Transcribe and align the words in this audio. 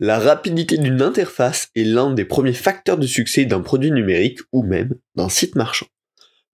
La 0.00 0.20
rapidité 0.20 0.78
d'une 0.78 1.02
interface 1.02 1.70
est 1.74 1.82
l'un 1.82 2.12
des 2.12 2.24
premiers 2.24 2.52
facteurs 2.52 2.98
de 2.98 3.06
succès 3.06 3.46
d'un 3.46 3.60
produit 3.60 3.90
numérique 3.90 4.38
ou 4.52 4.62
même 4.62 4.94
d'un 5.16 5.28
site 5.28 5.56
marchand. 5.56 5.86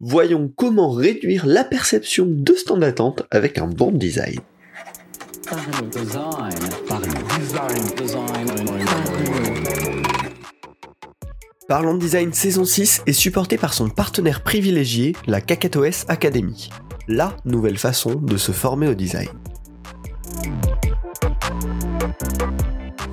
Voyons 0.00 0.50
comment 0.56 0.90
réduire 0.90 1.44
la 1.44 1.62
perception 1.62 2.24
de 2.26 2.54
ce 2.54 2.64
temps 2.64 2.78
d'attente 2.78 3.24
avec 3.30 3.58
un 3.58 3.66
bon 3.66 3.92
design. 3.92 4.40
Parlons 11.68 11.96
Design 11.98 12.32
saison 12.32 12.64
6 12.64 13.02
est 13.06 13.12
supporté 13.12 13.58
par 13.58 13.74
son 13.74 13.90
partenaire 13.90 14.42
privilégié, 14.42 15.14
la 15.26 15.42
KakatoS 15.42 16.06
Academy, 16.08 16.70
la 17.08 17.36
nouvelle 17.44 17.78
façon 17.78 18.14
de 18.14 18.38
se 18.38 18.52
former 18.52 18.88
au 18.88 18.94
design. 18.94 19.28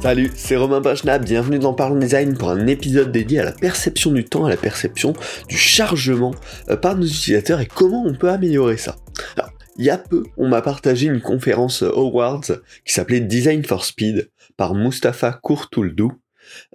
Salut, 0.01 0.31
c'est 0.35 0.55
Romain 0.55 0.81
Pachna, 0.81 1.19
bienvenue 1.19 1.59
dans 1.59 1.75
Parlons 1.75 1.99
Design 1.99 2.35
pour 2.35 2.49
un 2.49 2.65
épisode 2.65 3.11
dédié 3.11 3.37
à 3.37 3.43
la 3.43 3.51
perception 3.51 4.11
du 4.11 4.25
temps, 4.25 4.45
à 4.45 4.49
la 4.49 4.57
perception 4.57 5.13
du 5.47 5.55
chargement 5.55 6.33
euh, 6.69 6.75
par 6.75 6.95
nos 6.95 7.05
utilisateurs 7.05 7.61
et 7.61 7.67
comment 7.67 8.03
on 8.03 8.15
peut 8.15 8.31
améliorer 8.31 8.77
ça. 8.77 8.95
Alors, 9.37 9.51
il 9.77 9.85
y 9.85 9.91
a 9.91 9.99
peu, 9.99 10.23
on 10.37 10.47
m'a 10.47 10.63
partagé 10.63 11.05
une 11.05 11.21
conférence 11.21 11.83
Awards 11.83 12.47
qui 12.83 12.93
s'appelait 12.93 13.19
Design 13.19 13.63
for 13.63 13.85
Speed 13.85 14.31
par 14.57 14.73
Mustapha 14.73 15.33
Kourtouldou 15.33 16.13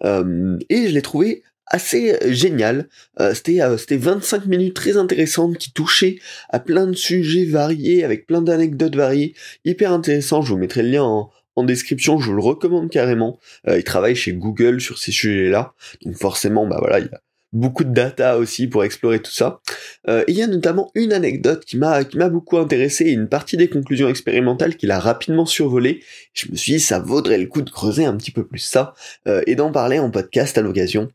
euh, 0.04 0.56
et 0.70 0.86
je 0.86 0.95
l'ai 0.95 1.02
trouvé 1.02 1.42
assez 1.66 2.16
génial. 2.32 2.88
Euh, 3.18 3.34
c'était 3.34 3.58
c'était 3.76 3.96
25 3.96 4.46
minutes 4.46 4.74
très 4.76 4.96
intéressantes 4.96 5.58
qui 5.58 5.72
touchaient 5.72 6.20
à 6.48 6.60
plein 6.60 6.86
de 6.86 6.95
sujets 6.95 7.45
variés 7.45 8.04
avec 8.04 8.28
plein 8.28 8.40
d'anecdotes 8.40 8.95
variées, 8.95 9.34
hyper 9.64 9.92
intéressant. 9.92 10.42
Je 10.42 10.52
vous 10.52 10.58
mettrai 10.58 10.84
le 10.84 10.90
lien 10.90 11.02
en, 11.02 11.30
en 11.56 11.65
description, 11.65 12.19
je 12.19 12.27
vous 12.27 12.37
le 12.37 12.42
recommande 12.42 12.91
carrément. 12.91 13.38
Euh, 13.66 13.78
il 13.78 13.84
travaille 13.84 14.15
chez 14.15 14.33
Google 14.33 14.80
sur 14.80 14.98
ces 14.98 15.10
sujets-là, 15.10 15.74
donc 16.05 16.16
forcément, 16.16 16.66
bah 16.66 16.77
voilà, 16.79 17.01
il 17.01 17.06
y 17.06 17.15
a 17.15 17.20
beaucoup 17.52 17.85
de 17.85 17.93
data 17.93 18.37
aussi 18.37 18.66
pour 18.66 18.85
explorer 18.85 19.21
tout 19.21 19.30
ça. 19.30 19.60
Euh, 20.09 20.24
il 20.29 20.37
y 20.37 20.43
a 20.43 20.46
notamment 20.46 20.90
une 20.95 21.13
anecdote 21.15 21.65
qui 21.65 21.79
m'a 21.79 22.04
qui 22.04 22.18
m'a 22.18 22.29
beaucoup 22.29 22.59
intéressé 22.59 23.04
et 23.04 23.13
une 23.13 23.29
partie 23.29 23.57
des 23.57 23.68
conclusions 23.68 24.09
expérimentales 24.09 24.76
qu'il 24.76 24.90
a 24.90 24.98
rapidement 24.98 25.46
survolé. 25.46 26.02
Je 26.35 26.51
me 26.51 26.57
suis 26.57 26.74
dit 26.74 26.80
ça 26.80 26.98
vaudrait 26.98 27.38
le 27.38 27.46
coup 27.46 27.63
de 27.63 27.70
creuser 27.70 28.04
un 28.04 28.16
petit 28.16 28.32
peu 28.32 28.46
plus 28.46 28.59
ça 28.59 28.93
euh, 29.26 29.43
et 29.46 29.54
d'en 29.54 29.73
parler 29.73 29.98
en 29.98 30.10
podcast 30.10 30.59
à 30.59 30.60
l'occasion. 30.60 31.09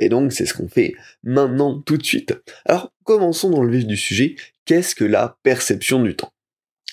Et 0.00 0.08
donc 0.08 0.32
c'est 0.32 0.46
ce 0.46 0.54
qu'on 0.54 0.68
fait 0.68 0.94
maintenant 1.24 1.80
tout 1.80 1.98
de 1.98 2.04
suite. 2.04 2.40
Alors 2.64 2.92
commençons 3.04 3.50
dans 3.50 3.62
le 3.62 3.76
vif 3.76 3.86
du 3.86 3.96
sujet. 3.96 4.36
Qu'est-ce 4.64 4.94
que 4.94 5.04
la 5.04 5.36
perception 5.42 6.02
du 6.02 6.14
temps? 6.14 6.32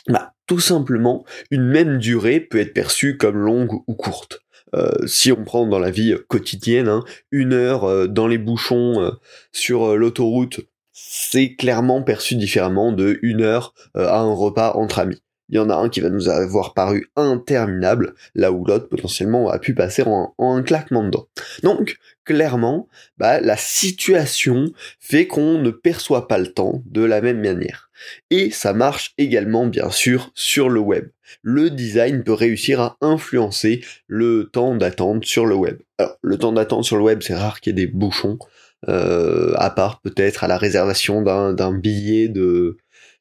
Bah 0.08 0.34
tout 0.50 0.59
simplement, 0.59 1.25
une 1.52 1.64
même 1.64 2.00
durée 2.00 2.39
peut 2.39 2.59
être 2.59 2.73
perçue 2.73 3.17
comme 3.17 3.38
longue 3.38 3.83
ou 3.86 3.94
courte. 3.94 4.42
Euh, 4.73 5.06
si 5.06 5.31
on 5.31 5.44
prend 5.44 5.67
dans 5.67 5.78
la 5.78 5.91
vie 5.91 6.16
quotidienne, 6.28 6.88
hein, 6.88 7.03
une 7.31 7.53
heure 7.53 7.83
euh, 7.83 8.08
dans 8.08 8.25
les 8.25 8.39
bouchons 8.39 9.00
euh, 9.00 9.11
sur 9.52 9.95
l'autoroute, 9.95 10.61
c'est 10.91 11.53
clairement 11.53 12.02
perçu 12.02 12.33
différemment 12.33 12.91
de 12.91 13.19
une 13.22 13.41
heure 13.41 13.75
à 13.94 14.19
un 14.19 14.33
repas 14.33 14.73
entre 14.73 14.97
amis 14.97 15.22
il 15.50 15.56
y 15.56 15.59
en 15.59 15.69
a 15.69 15.75
un 15.75 15.89
qui 15.89 16.00
va 16.00 16.09
nous 16.09 16.30
avoir 16.30 16.73
paru 16.73 17.11
interminable, 17.16 18.13
là 18.36 18.52
où 18.52 18.63
l'autre 18.66 18.88
potentiellement 18.88 19.50
a 19.50 19.59
pu 19.59 19.73
passer 19.73 20.03
en, 20.06 20.34
un 20.38 20.61
claquement 20.61 21.03
de. 21.03 21.17
Donc, 21.63 21.97
clairement, 22.23 22.88
bah, 23.17 23.41
la 23.41 23.58
situation 23.58 24.72
fait 25.00 25.28
qu'on 25.28 25.58
ne 25.58 25.72
perçoit 25.72 26.28
pas 26.28 26.38
le 26.38 26.53
temps 26.53 26.84
de 26.86 27.03
la 27.03 27.22
même 27.22 27.41
manière. 27.41 27.88
Et 28.30 28.52
ça 28.52 28.73
marche 28.73 29.14
également, 29.17 29.66
bien 29.66 29.89
sûr, 29.89 30.31
sur 30.36 30.69
le 30.69 30.80
web. 30.80 31.09
Le 31.42 31.69
design 31.69 32.23
peut 32.23 32.33
réussir 32.33 32.80
à 32.80 32.97
influencer 33.02 33.83
le 34.08 34.50
temps 34.52 34.75
d'attente 34.75 35.25
sur 35.25 35.45
le 35.45 35.56
web. 35.56 35.78
Alors, 35.97 36.17
le 36.22 36.38
temps 36.38 36.52
d'attente 36.52 36.83
sur 36.83 36.97
le 36.97 37.03
web, 37.03 37.22
c'est 37.22 37.36
rare 37.36 37.61
qu'il 37.61 37.78
y 37.78 37.81
ait 37.81 37.86
des 37.86 37.91
bouchons, 37.91 38.39
euh, 38.88 39.53
à 39.58 39.69
part 39.69 40.02
peut-être 40.02 40.44
à 40.44 40.47
la 40.47 40.58
réservation 40.58 41.22
d'un 41.22 41.73
billet 41.73 42.30
de 42.30 42.78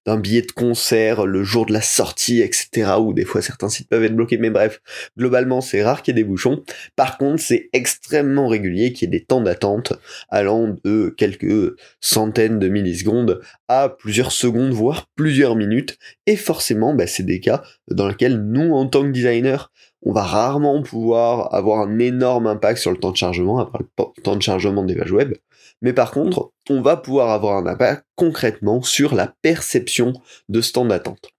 d'un 0.06 0.16
billet 0.16 0.42
de 0.42 0.53
concert 0.53 1.26
le 1.26 1.42
jour 1.44 1.66
de 1.66 1.72
la 1.72 1.82
sortie, 1.82 2.41
etc. 2.41 2.92
Ou 3.00 3.12
des 3.12 3.25
fois 3.25 3.42
certains 3.42 3.69
sites 3.69 3.88
peuvent 3.88 4.04
être 4.04 4.16
bloqués, 4.16 4.38
mais 4.38 4.50
bref, 4.50 4.81
globalement 5.16 5.60
c'est 5.60 5.82
rare 5.82 6.03
qu'il 6.03 6.16
y 6.16 6.19
ait 6.19 6.22
des 6.22 6.28
bouchons. 6.28 6.62
Par 6.97 7.19
contre, 7.19 7.42
c'est 7.42 7.69
extrêmement 7.72 8.48
régulier 8.48 8.92
qu'il 8.92 9.06
y 9.06 9.14
ait 9.14 9.19
des 9.19 9.25
temps 9.25 9.41
d'attente 9.41 9.92
allant 10.28 10.76
de 10.84 11.14
quelques 11.16 11.75
centaines 12.00 12.58
de 12.58 12.69
millisecondes 12.69 13.41
à 13.69 13.88
plusieurs 13.88 14.32
secondes, 14.32 14.72
voire 14.72 15.08
plusieurs 15.14 15.56
minutes. 15.56 15.98
Et 16.26 16.37
forcément, 16.37 16.94
bah, 16.94 17.06
c'est 17.06 17.22
des 17.22 17.41
cas 17.41 17.62
dans 17.91 18.08
lesquels 18.08 18.41
nous, 18.41 18.72
en 18.75 18.87
tant 18.87 19.03
que 19.03 19.10
designer, 19.10 19.70
on 20.03 20.12
va 20.12 20.22
rarement 20.22 20.82
pouvoir 20.82 21.54
avoir 21.54 21.81
un 21.81 21.98
énorme 21.98 22.47
impact 22.47 22.78
sur 22.78 22.91
le 22.91 22.98
temps 22.98 23.10
de 23.10 23.16
chargement, 23.16 23.59
après 23.59 23.81
le 23.82 24.22
temps 24.22 24.36
de 24.36 24.42
chargement 24.42 24.84
des 24.84 24.94
pages 24.94 25.12
web. 25.12 25.34
Mais 25.82 25.92
par 25.92 26.10
contre, 26.10 26.53
on 26.70 26.81
va 26.81 26.97
pouvoir 26.97 27.31
avoir 27.31 27.56
un 27.56 27.66
impact 27.66 28.04
concrètement 28.16 28.82
sur 28.82 29.14
la 29.14 29.34
perception 29.42 30.12
de 30.48 30.60
ce 30.60 30.72
temps 30.72 30.84
d'attente. 30.84 31.31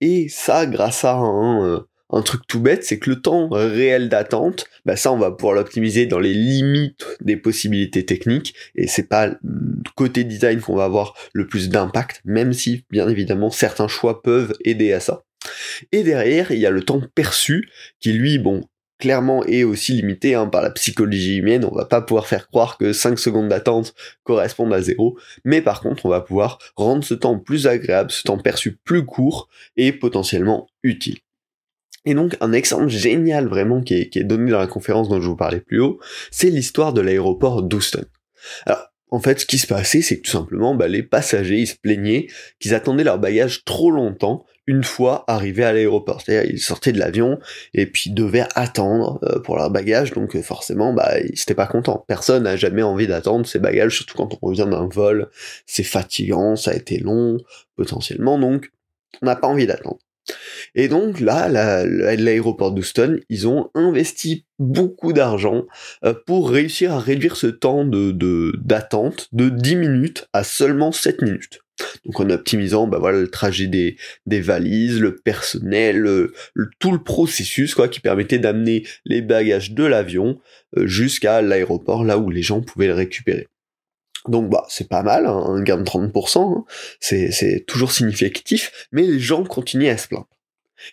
Et 0.00 0.28
ça, 0.28 0.66
grâce 0.66 1.04
à 1.04 1.14
un, 1.14 1.64
euh, 1.64 2.22
truc 2.22 2.42
tout 2.48 2.60
bête, 2.60 2.84
c'est 2.84 2.98
que 2.98 3.10
le 3.10 3.20
temps 3.20 3.48
réel 3.50 4.08
d'attente, 4.08 4.64
bah 4.86 4.96
ça, 4.96 5.12
on 5.12 5.18
va 5.18 5.30
pouvoir 5.30 5.54
l'optimiser 5.54 6.06
dans 6.06 6.18
les 6.18 6.32
limites 6.32 7.06
des 7.20 7.36
possibilités 7.36 8.06
techniques, 8.06 8.54
et 8.74 8.86
c'est 8.86 9.08
pas 9.08 9.32
côté 9.94 10.24
design 10.24 10.60
qu'on 10.60 10.76
va 10.76 10.84
avoir 10.84 11.14
le 11.34 11.46
plus 11.46 11.68
d'impact, 11.68 12.22
même 12.24 12.54
si, 12.54 12.84
bien 12.90 13.08
évidemment, 13.08 13.50
certains 13.50 13.88
choix 13.88 14.22
peuvent 14.22 14.54
aider 14.64 14.92
à 14.94 15.00
ça. 15.00 15.22
Et 15.92 16.02
derrière, 16.02 16.50
il 16.50 16.58
y 16.58 16.66
a 16.66 16.70
le 16.70 16.82
temps 16.82 17.02
perçu, 17.14 17.68
qui 18.00 18.12
lui, 18.12 18.38
bon, 18.38 18.64
clairement 18.98 19.44
est 19.44 19.64
aussi 19.64 19.92
limité 19.92 20.34
hein, 20.34 20.46
par 20.46 20.62
la 20.62 20.70
psychologie 20.70 21.36
humaine. 21.36 21.64
On 21.64 21.74
va 21.74 21.84
pas 21.84 22.02
pouvoir 22.02 22.26
faire 22.26 22.48
croire 22.48 22.78
que 22.78 22.92
5 22.92 23.18
secondes 23.18 23.48
d'attente 23.48 23.94
correspondent 24.24 24.74
à 24.74 24.82
zéro, 24.82 25.18
mais 25.44 25.62
par 25.62 25.80
contre, 25.80 26.06
on 26.06 26.08
va 26.08 26.20
pouvoir 26.20 26.58
rendre 26.76 27.04
ce 27.04 27.14
temps 27.14 27.38
plus 27.38 27.66
agréable, 27.66 28.10
ce 28.10 28.22
temps 28.22 28.38
perçu 28.38 28.76
plus 28.84 29.04
court 29.04 29.48
et 29.76 29.92
potentiellement 29.92 30.66
utile. 30.82 31.18
Et 32.04 32.14
donc 32.14 32.36
un 32.40 32.52
exemple 32.52 32.88
génial 32.88 33.48
vraiment 33.48 33.82
qui 33.82 33.94
est, 33.94 34.24
donné 34.24 34.50
dans 34.50 34.58
la 34.58 34.66
conférence 34.66 35.08
dont 35.08 35.20
je 35.20 35.28
vous 35.28 35.36
parlais 35.36 35.60
plus 35.60 35.80
haut, 35.80 35.98
c'est 36.30 36.50
l'histoire 36.50 36.92
de 36.92 37.00
l'aéroport 37.00 37.62
d'Houston. 37.62 38.04
En 39.10 39.20
fait, 39.20 39.40
ce 39.40 39.46
qui 39.46 39.58
se 39.58 39.66
passait, 39.66 40.02
c'est 40.02 40.18
que 40.18 40.22
tout 40.22 40.30
simplement, 40.30 40.74
bah, 40.74 40.88
les 40.88 41.02
passagers, 41.02 41.58
ils 41.58 41.66
se 41.66 41.76
plaignaient 41.76 42.26
qu'ils 42.60 42.74
attendaient 42.74 43.04
leur 43.04 43.18
bagage 43.18 43.64
trop 43.64 43.90
longtemps 43.90 44.44
une 44.66 44.84
fois 44.84 45.24
arrivés 45.28 45.64
à 45.64 45.72
l'aéroport. 45.72 46.20
C'est-à-dire, 46.20 46.50
ils 46.50 46.60
sortaient 46.60 46.92
de 46.92 46.98
l'avion 46.98 47.38
et 47.72 47.86
puis 47.86 48.10
devaient 48.10 48.46
attendre 48.54 49.18
euh, 49.24 49.40
pour 49.40 49.56
leur 49.56 49.70
bagage, 49.70 50.12
donc 50.12 50.36
euh, 50.36 50.42
forcément, 50.42 50.92
bah, 50.92 51.18
ils 51.20 51.40
étaient 51.40 51.54
pas 51.54 51.66
contents. 51.66 52.04
Personne 52.06 52.42
n'a 52.42 52.56
jamais 52.56 52.82
envie 52.82 53.06
d'attendre 53.06 53.46
ses 53.46 53.58
bagages, 53.58 53.96
surtout 53.96 54.16
quand 54.16 54.34
on 54.34 54.46
revient 54.46 54.68
d'un 54.70 54.86
vol. 54.86 55.30
C'est 55.64 55.84
fatigant, 55.84 56.54
ça 56.54 56.72
a 56.72 56.74
été 56.74 56.98
long, 56.98 57.38
potentiellement, 57.76 58.38
donc 58.38 58.70
on 59.22 59.26
n'a 59.26 59.36
pas 59.36 59.48
envie 59.48 59.66
d'attendre. 59.66 59.98
Et 60.74 60.88
donc 60.88 61.20
là, 61.20 61.48
l'aéroport 61.48 62.72
d'Houston, 62.72 63.18
ils 63.28 63.48
ont 63.48 63.70
investi 63.74 64.44
beaucoup 64.58 65.12
d'argent 65.12 65.66
euh, 66.04 66.14
pour 66.26 66.50
réussir 66.50 66.92
à 66.92 66.98
réduire 66.98 67.36
ce 67.36 67.46
temps 67.46 67.84
d'attente 67.84 69.28
de, 69.32 69.48
10 69.48 69.76
minutes 69.76 70.28
à 70.32 70.44
seulement 70.44 70.92
7 70.92 71.22
minutes. 71.22 71.60
Donc 72.04 72.18
en 72.18 72.28
optimisant 72.30 72.88
bah 72.88 72.98
voilà 72.98 73.20
le 73.20 73.28
trajet 73.28 73.68
des, 73.68 73.96
des 74.26 74.40
valises, 74.40 74.98
le 74.98 75.14
personnel, 75.14 76.28
tout 76.80 76.90
le 76.90 77.02
processus 77.02 77.76
quoi 77.76 77.86
qui 77.86 78.00
permettait 78.00 78.40
d'amener 78.40 78.84
les 79.04 79.22
bagages 79.22 79.72
de 79.72 79.84
l'avion 79.84 80.40
euh, 80.76 80.88
jusqu'à 80.88 81.40
l'aéroport 81.40 82.04
là 82.04 82.18
où 82.18 82.30
les 82.30 82.42
gens 82.42 82.60
pouvaient 82.60 82.88
le 82.88 82.94
récupérer. 82.94 83.46
Donc 84.26 84.50
bah 84.50 84.66
c'est 84.68 84.88
pas 84.88 85.02
mal, 85.02 85.26
hein, 85.26 85.44
un 85.46 85.62
gain 85.62 85.78
de 85.78 85.84
30%, 85.84 86.58
hein. 86.58 86.64
c'est 87.00 87.64
toujours 87.66 87.92
significatif, 87.92 88.88
mais 88.92 89.02
les 89.02 89.20
gens 89.20 89.44
continuaient 89.44 89.90
à 89.90 89.98
se 89.98 90.08
plaindre. 90.08 90.28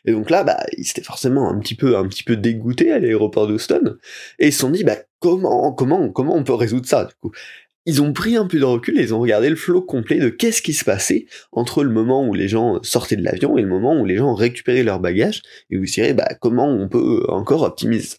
Et 0.06 0.12
donc 0.12 0.29
là, 0.29 0.44
bah, 0.44 0.66
ils 0.78 0.90
étaient 0.90 1.03
forcément 1.03 1.50
un 1.50 1.59
petit 1.59 1.75
peu, 1.75 1.97
un 1.97 2.07
dégoûtés 2.35 2.91
à 2.91 3.00
l'aéroport 3.00 3.47
d'Houston, 3.47 3.97
et 4.40 4.47
ils 4.47 4.53
se 4.53 4.59
sont 4.59 4.70
dit, 4.70 4.84
bah, 4.84 4.97
comment, 5.20 5.72
comment, 5.73 6.09
comment 6.09 6.35
on 6.35 6.43
peut 6.43 6.53
résoudre 6.53 6.87
ça, 6.87 7.05
du 7.05 7.14
coup? 7.22 7.32
Ils 7.87 8.02
ont 8.02 8.14
pris 8.14 8.35
un 8.35 8.47
peu 8.47 8.58
de 8.58 8.64
recul 8.64 8.97
et 8.97 9.03
ils 9.03 9.14
ont 9.14 9.20
regardé 9.20 9.47
le 9.47 9.55
flot 9.55 9.84
complet 9.84 10.17
de 10.17 10.29
qu'est-ce 10.29 10.64
qui 10.64 10.73
se 10.73 10.84
passait 10.84 11.28
entre 11.52 11.84
le 11.84 11.91
moment 11.91 12.28
où 12.28 12.34
les 12.34 12.47
gens 12.47 12.82
sortaient 12.82 13.16
de 13.16 13.23
l'avion 13.23 13.59
et 13.59 13.61
le 13.61 13.67
moment 13.67 13.99
où 13.99 14.05
les 14.05 14.17
gens 14.17 14.34
récupéraient 14.34 14.82
leurs 14.82 14.99
bagages, 14.99 15.43
et 15.70 15.85
se 15.85 15.93
diraient, 15.93 16.14
bah, 16.14 16.34
comment 16.41 16.67
on 16.67 16.90
peut 16.90 17.26
encore 17.29 17.61
optimiser 17.61 18.08
ça? 18.08 18.17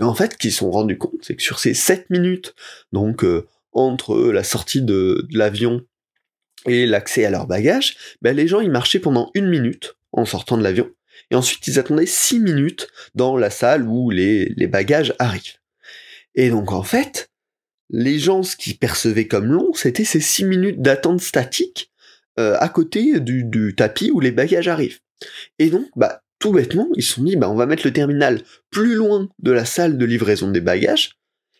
Et 0.00 0.02
en 0.02 0.14
fait, 0.14 0.32
ce 0.32 0.38
qu'ils 0.38 0.52
se 0.52 0.58
sont 0.58 0.70
rendus 0.70 0.98
compte, 0.98 1.20
c'est 1.22 1.36
que 1.36 1.42
sur 1.42 1.58
ces 1.58 1.74
7 1.74 2.10
minutes, 2.10 2.54
donc, 2.92 3.24
euh, 3.24 3.46
entre 3.74 4.30
la 4.32 4.44
sortie 4.44 4.82
de, 4.82 5.26
l'avion 5.32 5.82
et 6.66 6.86
l'accès 6.86 7.24
à 7.24 7.30
leur 7.30 7.46
bagages, 7.46 7.96
ben 8.22 8.34
les 8.34 8.48
gens 8.48 8.60
ils 8.60 8.70
marchaient 8.70 9.00
pendant 9.00 9.30
une 9.34 9.48
minute 9.48 9.96
en 10.12 10.24
sortant 10.24 10.56
de 10.56 10.62
l'avion, 10.62 10.88
et 11.30 11.34
ensuite 11.34 11.66
ils 11.66 11.78
attendaient 11.78 12.06
six 12.06 12.40
minutes 12.40 12.88
dans 13.14 13.36
la 13.36 13.50
salle 13.50 13.86
où 13.88 14.10
les, 14.10 14.48
bagages 14.66 15.14
arrivent. 15.18 15.58
Et 16.34 16.50
donc 16.50 16.72
en 16.72 16.82
fait, 16.82 17.30
les 17.90 18.18
gens 18.18 18.42
ce 18.42 18.56
qu'ils 18.56 18.78
percevaient 18.78 19.28
comme 19.28 19.52
long, 19.52 19.72
c'était 19.74 20.04
ces 20.04 20.20
six 20.20 20.44
minutes 20.44 20.80
d'attente 20.82 21.20
statique 21.20 21.92
euh, 22.38 22.56
à 22.58 22.68
côté 22.68 23.20
du, 23.20 23.44
du, 23.44 23.74
tapis 23.74 24.10
où 24.10 24.20
les 24.20 24.32
bagages 24.32 24.68
arrivent. 24.68 24.98
Et 25.58 25.70
donc, 25.70 25.86
bah, 25.94 26.22
tout 26.40 26.52
bêtement, 26.52 26.88
ils 26.96 27.02
se 27.02 27.14
sont 27.14 27.22
dit, 27.22 27.36
bah, 27.36 27.48
on 27.48 27.54
va 27.54 27.66
mettre 27.66 27.86
le 27.86 27.92
terminal 27.92 28.42
plus 28.70 28.94
loin 28.94 29.28
de 29.38 29.52
la 29.52 29.64
salle 29.64 29.96
de 29.96 30.04
livraison 30.04 30.50
des 30.50 30.60
bagages, 30.60 31.16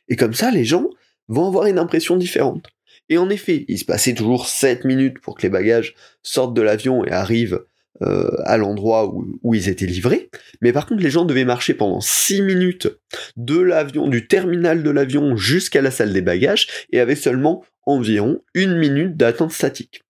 et 0.08 0.16
comme 0.16 0.34
ça, 0.34 0.50
les 0.50 0.64
gens 0.64 0.90
vont 1.28 1.46
avoir 1.46 1.66
une 1.66 1.78
impression 1.78 2.16
différente. 2.16 2.66
Et 3.08 3.18
en 3.18 3.30
effet, 3.30 3.64
il 3.68 3.78
se 3.78 3.84
passait 3.84 4.14
toujours 4.14 4.48
7 4.48 4.84
minutes 4.84 5.20
pour 5.20 5.36
que 5.36 5.42
les 5.42 5.48
bagages 5.48 5.94
sortent 6.22 6.54
de 6.54 6.62
l'avion 6.62 7.04
et 7.04 7.10
arrivent 7.10 7.64
euh, 8.02 8.30
à 8.44 8.56
l'endroit 8.56 9.14
où, 9.14 9.54
ils 9.54 9.68
étaient 9.68 9.86
livrés. 9.86 10.30
Mais 10.60 10.72
par 10.72 10.86
contre, 10.86 11.02
les 11.02 11.10
gens 11.10 11.24
devaient 11.24 11.44
marcher 11.44 11.74
pendant 11.74 12.00
6 12.00 12.42
minutes 12.42 12.88
de 13.36 13.58
l'avion, 13.58 14.08
du 14.08 14.26
terminal 14.26 14.82
de 14.82 14.90
l'avion 14.90 15.36
jusqu'à 15.36 15.80
la 15.80 15.92
salle 15.92 16.12
des 16.12 16.22
bagages 16.22 16.66
et 16.90 16.98
avaient 16.98 17.14
seulement 17.14 17.64
environ 17.86 18.42
une 18.54 18.76
minute 18.76 19.16
d'attente 19.16 19.52
statique. 19.52 20.02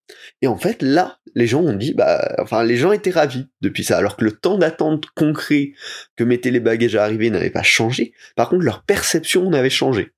Et 0.42 0.46
en 0.46 0.56
fait, 0.56 0.82
là, 0.82 1.18
les 1.34 1.46
gens 1.46 1.62
ont 1.62 1.74
dit, 1.74 1.94
bah, 1.94 2.36
enfin, 2.38 2.64
les 2.64 2.76
gens 2.76 2.92
étaient 2.92 3.10
ravis 3.10 3.48
depuis 3.60 3.84
ça, 3.84 3.98
alors 3.98 4.16
que 4.16 4.24
le 4.24 4.32
temps 4.32 4.58
d'attente 4.58 5.06
concret 5.14 5.72
que 6.16 6.24
mettaient 6.24 6.50
les 6.50 6.60
bagages 6.60 6.96
à 6.96 7.04
arriver 7.04 7.30
n'avait 7.30 7.50
pas 7.50 7.62
changé. 7.62 8.12
Par 8.36 8.48
contre, 8.48 8.64
leur 8.64 8.82
perception 8.82 9.48
n'avait 9.50 9.70
changé 9.70 10.12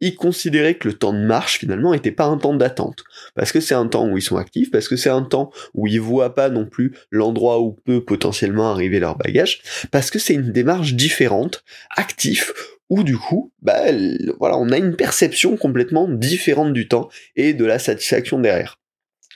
ils 0.00 0.14
considéraient 0.14 0.74
que 0.74 0.88
le 0.88 0.94
temps 0.94 1.12
de 1.12 1.24
marche 1.24 1.58
finalement 1.58 1.92
n'était 1.92 2.12
pas 2.12 2.26
un 2.26 2.38
temps 2.38 2.54
d'attente. 2.54 3.04
Parce 3.34 3.52
que 3.52 3.60
c'est 3.60 3.74
un 3.74 3.86
temps 3.86 4.08
où 4.08 4.18
ils 4.18 4.22
sont 4.22 4.36
actifs 4.36 4.70
parce 4.70 4.88
que 4.88 4.96
c'est 4.96 5.10
un 5.10 5.22
temps 5.22 5.50
où 5.74 5.86
ils 5.86 6.00
voient 6.00 6.34
pas 6.34 6.48
non 6.48 6.66
plus 6.66 6.94
l'endroit 7.10 7.60
où 7.60 7.72
peut 7.72 8.04
potentiellement 8.04 8.70
arriver 8.70 9.00
leur 9.00 9.16
bagage 9.16 9.62
parce 9.90 10.10
que 10.10 10.18
c'est 10.18 10.34
une 10.34 10.52
démarche 10.52 10.94
différente 10.94 11.64
actif 11.96 12.52
où 12.88 13.02
du 13.02 13.16
coup 13.16 13.52
bah 13.62 13.90
voilà 14.38 14.58
on 14.58 14.70
a 14.70 14.78
une 14.78 14.94
perception 14.94 15.56
complètement 15.56 16.08
différente 16.08 16.72
du 16.72 16.88
temps 16.88 17.08
et 17.34 17.52
de 17.52 17.64
la 17.64 17.78
satisfaction 17.78 18.38
derrière 18.38 18.78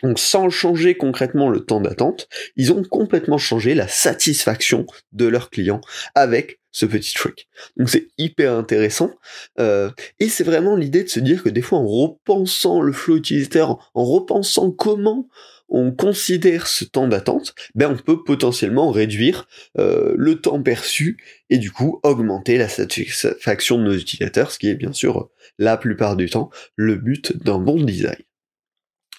donc 0.03 0.19
sans 0.19 0.51
changer 0.51 0.97
concrètement 0.97 1.49
le 1.49 1.61
temps 1.61 1.81
d'attente, 1.81 2.29
ils 2.57 2.73
ont 2.73 2.83
complètement 2.83 3.39
changé 3.39 3.75
la 3.75 3.89
satisfaction 3.89 4.87
de 5.13 5.27
leurs 5.27 5.51
clients 5.51 5.81
avec 6.15 6.61
ce 6.73 6.87
petit 6.87 7.15
truc. 7.15 7.49
Donc 7.77 7.89
c'est 7.89 8.09
hyper 8.19 8.53
intéressant. 8.53 9.11
Euh, 9.59 9.91
et 10.19 10.29
c'est 10.29 10.45
vraiment 10.45 10.77
l'idée 10.77 11.05
de 11.05 11.09
se 11.09 11.21
dire 11.21 11.43
que 11.43 11.49
des 11.49 11.63
fois 11.63 11.79
en 11.79 11.87
repensant 11.87 12.81
le 12.81 12.93
flow 12.93 13.17
utilisateur, 13.17 13.91
en 13.95 14.05
repensant 14.05 14.71
comment 14.71 15.29
on 15.71 15.93
considère 15.93 16.67
ce 16.67 16.85
temps 16.85 17.07
d'attente, 17.07 17.55
ben 17.75 17.93
on 17.93 18.03
peut 18.03 18.25
potentiellement 18.25 18.91
réduire 18.91 19.47
euh, 19.79 20.15
le 20.17 20.41
temps 20.41 20.61
perçu 20.63 21.19
et 21.49 21.59
du 21.59 21.71
coup 21.71 22.01
augmenter 22.03 22.59
la 22.59 22.69
satisfaction 22.69 23.79
de 23.79 23.85
nos 23.85 23.95
utilisateurs, 23.95 24.51
ce 24.51 24.59
qui 24.59 24.69
est 24.69 24.75
bien 24.75 24.93
sûr 24.93 25.31
la 25.59 25.77
plupart 25.77 26.17
du 26.17 26.29
temps 26.29 26.51
le 26.75 26.97
but 26.97 27.37
d'un 27.37 27.59
bon 27.59 27.81
design. 27.83 28.17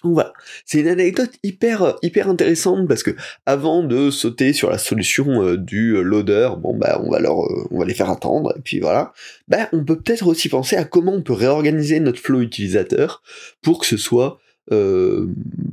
Donc 0.04 0.14
voilà, 0.14 0.32
c'est 0.64 0.80
une 0.80 0.88
anecdote 0.88 1.30
hyper 1.42 1.82
euh, 1.82 1.92
hyper 2.02 2.28
intéressante 2.28 2.88
parce 2.88 3.02
que 3.02 3.12
avant 3.46 3.82
de 3.84 4.10
sauter 4.10 4.52
sur 4.52 4.70
la 4.70 4.78
solution 4.78 5.42
euh, 5.42 5.56
du 5.56 5.96
euh, 5.96 6.02
loader, 6.02 6.50
bon 6.58 6.76
bah 6.76 7.00
on 7.04 7.10
va 7.10 7.20
leur 7.20 7.38
on 7.70 7.78
va 7.78 7.84
les 7.84 7.94
faire 7.94 8.10
attendre 8.10 8.54
et 8.56 8.60
puis 8.60 8.80
voilà, 8.80 9.12
bah 9.48 9.68
on 9.72 9.84
peut 9.84 10.00
peut-être 10.00 10.26
aussi 10.26 10.48
penser 10.48 10.76
à 10.76 10.84
comment 10.84 11.12
on 11.12 11.22
peut 11.22 11.32
réorganiser 11.32 12.00
notre 12.00 12.20
flow 12.20 12.40
utilisateur 12.40 13.22
pour 13.62 13.80
que 13.80 13.86
ce 13.86 13.96
soit 13.96 14.40
euh, 14.70 15.26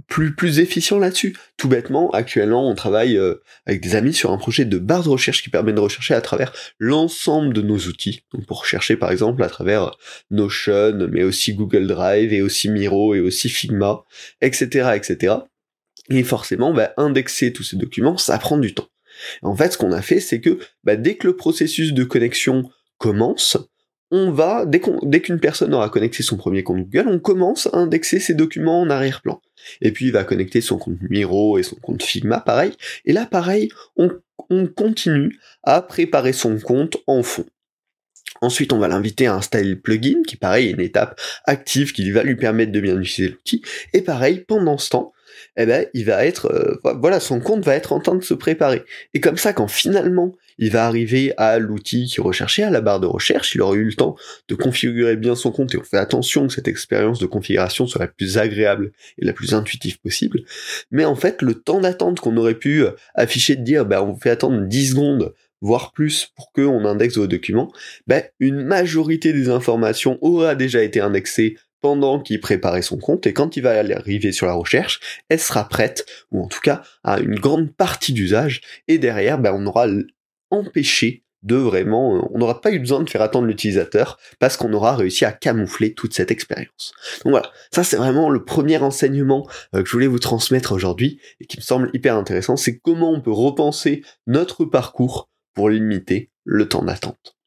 plus 0.07 0.35
plus 0.35 0.59
efficient 0.59 0.97
là-dessus. 0.97 1.37
Tout 1.57 1.67
bêtement, 1.67 2.09
actuellement, 2.11 2.67
on 2.67 2.73
travaille 2.73 3.17
euh, 3.17 3.35
avec 3.67 3.81
des 3.81 3.95
amis 3.95 4.13
sur 4.13 4.31
un 4.31 4.37
projet 4.37 4.65
de 4.65 4.79
barre 4.79 5.03
de 5.03 5.09
recherche 5.09 5.43
qui 5.43 5.49
permet 5.49 5.73
de 5.73 5.79
rechercher 5.79 6.15
à 6.15 6.21
travers 6.21 6.51
l'ensemble 6.79 7.53
de 7.53 7.61
nos 7.61 7.77
outils. 7.77 8.23
Donc 8.33 8.45
pour 8.47 8.61
rechercher 8.61 8.97
par 8.97 9.11
exemple 9.11 9.43
à 9.43 9.49
travers 9.49 9.91
Notion, 10.31 11.07
mais 11.11 11.23
aussi 11.23 11.53
Google 11.53 11.85
Drive 11.87 12.33
et 12.33 12.41
aussi 12.41 12.69
Miro 12.69 13.13
et 13.13 13.19
aussi 13.19 13.49
Figma, 13.49 14.03
etc., 14.41 14.91
etc. 14.95 15.35
Et 16.09 16.23
forcément, 16.23 16.73
bah, 16.73 16.93
indexer 16.97 17.53
tous 17.53 17.63
ces 17.63 17.77
documents, 17.77 18.17
ça 18.17 18.37
prend 18.39 18.57
du 18.57 18.73
temps. 18.73 18.87
En 19.43 19.55
fait, 19.55 19.73
ce 19.73 19.77
qu'on 19.77 19.91
a 19.91 20.01
fait, 20.01 20.19
c'est 20.19 20.41
que 20.41 20.57
bah, 20.83 20.95
dès 20.95 21.15
que 21.15 21.27
le 21.27 21.35
processus 21.35 21.93
de 21.93 22.03
connexion 22.03 22.69
commence, 22.97 23.57
on 24.11 24.31
va, 24.31 24.65
dès 24.65 24.79
qu'une 25.21 25.39
personne 25.39 25.73
aura 25.73 25.89
connecté 25.89 26.23
son 26.23 26.37
premier 26.37 26.63
compte 26.63 26.89
Google, 26.89 27.09
on 27.09 27.19
commence 27.19 27.67
à 27.67 27.77
indexer 27.77 28.19
ses 28.19 28.33
documents 28.33 28.81
en 28.81 28.89
arrière-plan. 28.89 29.41
Et 29.81 29.91
puis 29.91 30.05
il 30.05 30.11
va 30.11 30.23
connecter 30.23 30.61
son 30.61 30.77
compte 30.77 30.97
Miro 31.09 31.57
et 31.57 31.63
son 31.63 31.75
compte 31.75 32.01
Figma, 32.01 32.39
pareil. 32.39 32.71
Et 33.05 33.13
là, 33.13 33.25
pareil, 33.25 33.69
on, 33.97 34.09
on 34.49 34.67
continue 34.67 35.39
à 35.63 35.81
préparer 35.81 36.33
son 36.33 36.57
compte 36.59 36.97
en 37.07 37.21
fond. 37.23 37.45
Ensuite, 38.41 38.71
on 38.73 38.79
va 38.79 38.87
l'inviter 38.87 39.27
à 39.27 39.35
installer 39.35 39.69
le 39.69 39.79
plugin, 39.79 40.23
qui 40.25 40.37
pareil 40.37 40.69
est 40.69 40.71
une 40.71 40.79
étape 40.79 41.19
active 41.45 41.91
qui 41.91 42.09
va 42.11 42.23
lui 42.23 42.35
permettre 42.35 42.71
de 42.71 42.79
bien 42.79 42.99
utiliser 42.99 43.33
l'outil. 43.33 43.61
Et 43.93 44.01
pareil, 44.01 44.45
pendant 44.47 44.77
ce 44.77 44.91
temps, 44.91 45.13
eh 45.57 45.65
ben, 45.65 45.85
il 45.93 46.05
va 46.05 46.25
être, 46.25 46.45
euh, 46.45 46.79
voilà, 46.99 47.19
son 47.19 47.41
compte 47.41 47.65
va 47.65 47.75
être 47.75 47.91
en 47.91 47.99
train 47.99 48.15
de 48.15 48.23
se 48.23 48.33
préparer. 48.33 48.83
Et 49.13 49.19
comme 49.19 49.37
ça, 49.37 49.51
quand 49.51 49.67
finalement 49.67 50.35
il 50.59 50.71
va 50.71 50.85
arriver 50.85 51.33
à 51.37 51.57
l'outil 51.57 52.05
qu'il 52.05 52.21
recherchait, 52.21 52.63
à 52.63 52.69
la 52.69 52.81
barre 52.81 52.99
de 52.99 53.07
recherche, 53.07 53.55
il 53.55 53.61
aura 53.61 53.75
eu 53.75 53.85
le 53.85 53.93
temps 53.93 54.15
de 54.47 54.55
configurer 54.55 55.15
bien 55.15 55.35
son 55.35 55.51
compte, 55.51 55.73
et 55.73 55.77
on 55.77 55.83
fait 55.83 55.97
attention 55.97 56.47
que 56.47 56.53
cette 56.53 56.67
expérience 56.67 57.17
de 57.17 57.25
configuration 57.25 57.87
soit 57.87 58.01
la 58.01 58.07
plus 58.07 58.37
agréable 58.37 58.91
et 59.17 59.25
la 59.25 59.33
plus 59.33 59.53
intuitive 59.53 59.99
possible. 59.99 60.41
Mais 60.91 61.05
en 61.05 61.15
fait, 61.15 61.41
le 61.41 61.55
temps 61.55 61.79
d'attente 61.79 62.19
qu'on 62.19 62.37
aurait 62.37 62.59
pu 62.59 62.83
euh, 62.83 62.91
afficher 63.15 63.55
de 63.55 63.63
dire, 63.63 63.85
ben, 63.85 64.01
on 64.01 64.13
vous 64.13 64.19
fait 64.19 64.29
attendre 64.29 64.61
10 64.61 64.91
secondes 64.91 65.33
voire 65.61 65.91
plus 65.91 66.31
pour 66.35 66.53
qu'on 66.53 66.85
indexe 66.85 67.17
vos 67.17 67.27
documents, 67.27 67.71
ben, 68.07 68.23
une 68.39 68.63
majorité 68.63 69.33
des 69.33 69.49
informations 69.49 70.17
aura 70.21 70.55
déjà 70.55 70.81
été 70.83 71.01
indexées 71.01 71.57
pendant 71.81 72.19
qu'il 72.19 72.39
préparait 72.41 72.81
son 72.81 72.97
compte, 72.97 73.25
et 73.27 73.33
quand 73.33 73.55
il 73.55 73.63
va 73.63 73.79
arriver 73.79 74.31
sur 74.31 74.45
la 74.45 74.53
recherche, 74.53 74.99
elle 75.29 75.39
sera 75.39 75.67
prête, 75.67 76.05
ou 76.31 76.43
en 76.43 76.47
tout 76.47 76.59
cas 76.59 76.81
à 77.03 77.19
une 77.19 77.35
grande 77.35 77.73
partie 77.73 78.13
d'usage, 78.13 78.61
et 78.87 78.97
derrière, 78.97 79.39
ben, 79.39 79.53
on 79.53 79.65
aura 79.65 79.87
empêché 80.51 81.23
de 81.43 81.55
vraiment, 81.55 82.17
euh, 82.17 82.21
on 82.31 82.39
n'aura 82.39 82.61
pas 82.61 82.71
eu 82.71 82.79
besoin 82.79 83.01
de 83.01 83.09
faire 83.09 83.21
attendre 83.21 83.47
l'utilisateur 83.47 84.19
parce 84.39 84.57
qu'on 84.57 84.73
aura 84.73 84.95
réussi 84.95 85.25
à 85.25 85.31
camoufler 85.31 85.93
toute 85.93 86.13
cette 86.13 86.31
expérience. 86.31 86.91
Donc 87.23 87.31
voilà, 87.31 87.49
ça 87.71 87.83
c'est 87.83 87.97
vraiment 87.97 88.29
le 88.29 88.43
premier 88.43 88.77
enseignement 88.77 89.47
euh, 89.73 89.81
que 89.81 89.87
je 89.87 89.93
voulais 89.93 90.07
vous 90.07 90.19
transmettre 90.19 90.73
aujourd'hui 90.73 91.19
et 91.39 91.45
qui 91.45 91.57
me 91.57 91.61
semble 91.61 91.89
hyper 91.93 92.15
intéressant, 92.15 92.57
c'est 92.57 92.77
comment 92.79 93.11
on 93.11 93.21
peut 93.21 93.31
repenser 93.31 94.03
notre 94.27 94.65
parcours 94.65 95.29
pour 95.53 95.69
limiter 95.69 96.29
le 96.43 96.67
temps 96.67 96.83
d'attente. 96.83 97.37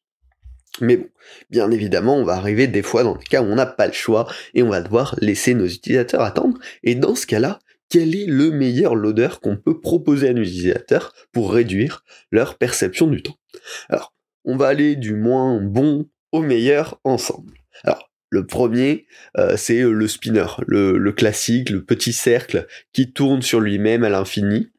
Mais 0.81 0.97
bon, 0.97 1.07
bien 1.51 1.69
évidemment, 1.69 2.17
on 2.17 2.23
va 2.23 2.33
arriver 2.33 2.65
des 2.65 2.81
fois 2.81 3.03
dans 3.03 3.15
des 3.15 3.25
cas 3.25 3.43
où 3.43 3.45
on 3.45 3.55
n'a 3.55 3.67
pas 3.67 3.85
le 3.85 3.93
choix 3.93 4.27
et 4.55 4.63
on 4.63 4.69
va 4.69 4.81
devoir 4.81 5.15
laisser 5.19 5.53
nos 5.53 5.67
utilisateurs 5.67 6.21
attendre. 6.21 6.57
Et 6.81 6.95
dans 6.95 7.13
ce 7.13 7.27
cas-là, 7.27 7.59
quel 7.93 8.15
est 8.15 8.25
le 8.25 8.49
meilleur 8.49 8.95
loader 8.95 9.29
qu'on 9.39 9.55
peut 9.55 9.79
proposer 9.79 10.29
à 10.29 10.33
nos 10.33 10.41
utilisateurs 10.41 11.13
pour 11.31 11.53
réduire 11.53 12.03
leur 12.31 12.57
perception 12.57 13.05
du 13.05 13.21
temps? 13.21 13.37
Alors, 13.87 14.15
on 14.45 14.57
va 14.57 14.69
aller 14.69 14.95
du 14.95 15.13
moins 15.13 15.61
bon 15.61 16.09
au 16.31 16.41
meilleur 16.41 16.99
ensemble. 17.03 17.53
Alors, 17.83 18.09
le 18.31 18.47
premier, 18.47 19.05
euh, 19.37 19.57
c'est 19.57 19.83
le 19.83 20.07
spinner, 20.07 20.47
le, 20.65 21.11
classique, 21.11 21.69
le 21.69 21.85
petit 21.85 22.13
cercle 22.13 22.65
qui 22.93 23.13
tourne 23.13 23.43
sur 23.43 23.59
lui-même 23.59 24.03
à 24.03 24.09
l'infini. 24.09 24.71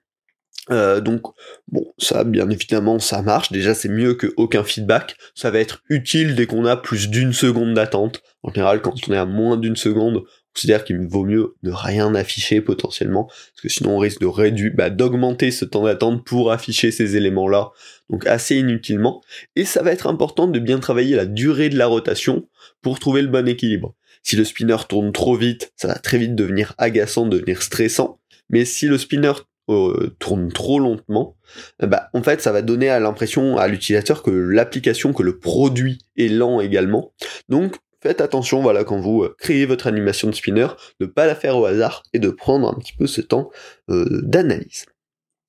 Euh, 0.70 1.00
donc 1.00 1.22
bon, 1.68 1.92
ça 1.98 2.24
bien 2.24 2.50
évidemment 2.50 2.98
ça 2.98 3.22
marche. 3.22 3.52
Déjà 3.52 3.74
c'est 3.74 3.90
mieux 3.90 4.14
que 4.14 4.32
aucun 4.36 4.64
feedback. 4.64 5.16
Ça 5.36 5.52
va 5.52 5.60
être 5.60 5.82
utile 5.88 6.34
dès 6.34 6.46
qu'on 6.46 6.64
a 6.64 6.76
plus 6.76 7.10
d'une 7.10 7.32
seconde 7.32 7.74
d'attente. 7.74 8.22
En 8.42 8.52
général, 8.52 8.82
quand 8.82 8.94
on 9.08 9.12
est 9.12 9.18
à 9.18 9.26
moins 9.26 9.56
d'une 9.56 9.76
seconde, 9.76 10.16
on 10.16 10.24
considère 10.54 10.84
qu'il 10.84 10.98
vaut 11.06 11.24
mieux 11.24 11.54
ne 11.62 11.72
rien 11.72 12.14
afficher 12.14 12.60
potentiellement, 12.60 13.24
parce 13.24 13.60
que 13.62 13.68
sinon 13.68 13.96
on 13.96 13.98
risque 13.98 14.20
de 14.20 14.26
réduire, 14.26 14.72
bah, 14.74 14.90
d'augmenter 14.90 15.50
ce 15.50 15.64
temps 15.64 15.84
d'attente 15.84 16.24
pour 16.24 16.52
afficher 16.52 16.90
ces 16.90 17.16
éléments-là, 17.16 17.72
donc 18.08 18.26
assez 18.26 18.56
inutilement. 18.56 19.22
Et 19.56 19.64
ça 19.64 19.82
va 19.82 19.92
être 19.92 20.06
important 20.06 20.46
de 20.46 20.58
bien 20.58 20.78
travailler 20.78 21.16
la 21.16 21.26
durée 21.26 21.68
de 21.68 21.76
la 21.76 21.86
rotation 21.86 22.48
pour 22.82 22.98
trouver 22.98 23.22
le 23.22 23.28
bon 23.28 23.48
équilibre. 23.48 23.94
Si 24.22 24.36
le 24.36 24.44
spinner 24.44 24.76
tourne 24.88 25.12
trop 25.12 25.36
vite, 25.36 25.72
ça 25.76 25.88
va 25.88 25.94
très 25.94 26.18
vite 26.18 26.34
devenir 26.34 26.74
agaçant, 26.78 27.26
devenir 27.26 27.60
stressant. 27.60 28.20
Mais 28.48 28.64
si 28.64 28.86
le 28.86 28.96
spinner 28.96 29.32
euh, 29.70 30.14
tourne 30.18 30.52
trop 30.52 30.78
lentement, 30.78 31.36
euh, 31.82 31.86
bah, 31.86 32.08
en 32.14 32.22
fait, 32.22 32.40
ça 32.40 32.52
va 32.52 32.62
donner 32.62 32.88
à 32.88 33.00
l'impression 33.00 33.56
à 33.58 33.66
l'utilisateur 33.68 34.22
que 34.22 34.30
l'application, 34.30 35.12
que 35.12 35.22
le 35.22 35.38
produit 35.38 35.98
est 36.16 36.28
lent 36.28 36.60
également. 36.60 37.12
Donc, 37.48 37.76
faites 38.04 38.20
attention, 38.20 38.62
voilà, 38.62 38.84
quand 38.84 39.00
vous 39.00 39.24
euh, 39.24 39.34
créez 39.38 39.66
votre 39.66 39.86
animation 39.86 40.28
de 40.28 40.34
spinner, 40.34 40.68
de 41.00 41.06
pas 41.06 41.26
la 41.26 41.34
faire 41.34 41.56
au 41.56 41.64
hasard 41.64 42.02
et 42.12 42.18
de 42.18 42.30
prendre 42.30 42.68
un 42.68 42.74
petit 42.74 42.94
peu 42.96 43.06
ce 43.06 43.20
temps 43.20 43.50
d'analyse. 43.88 44.86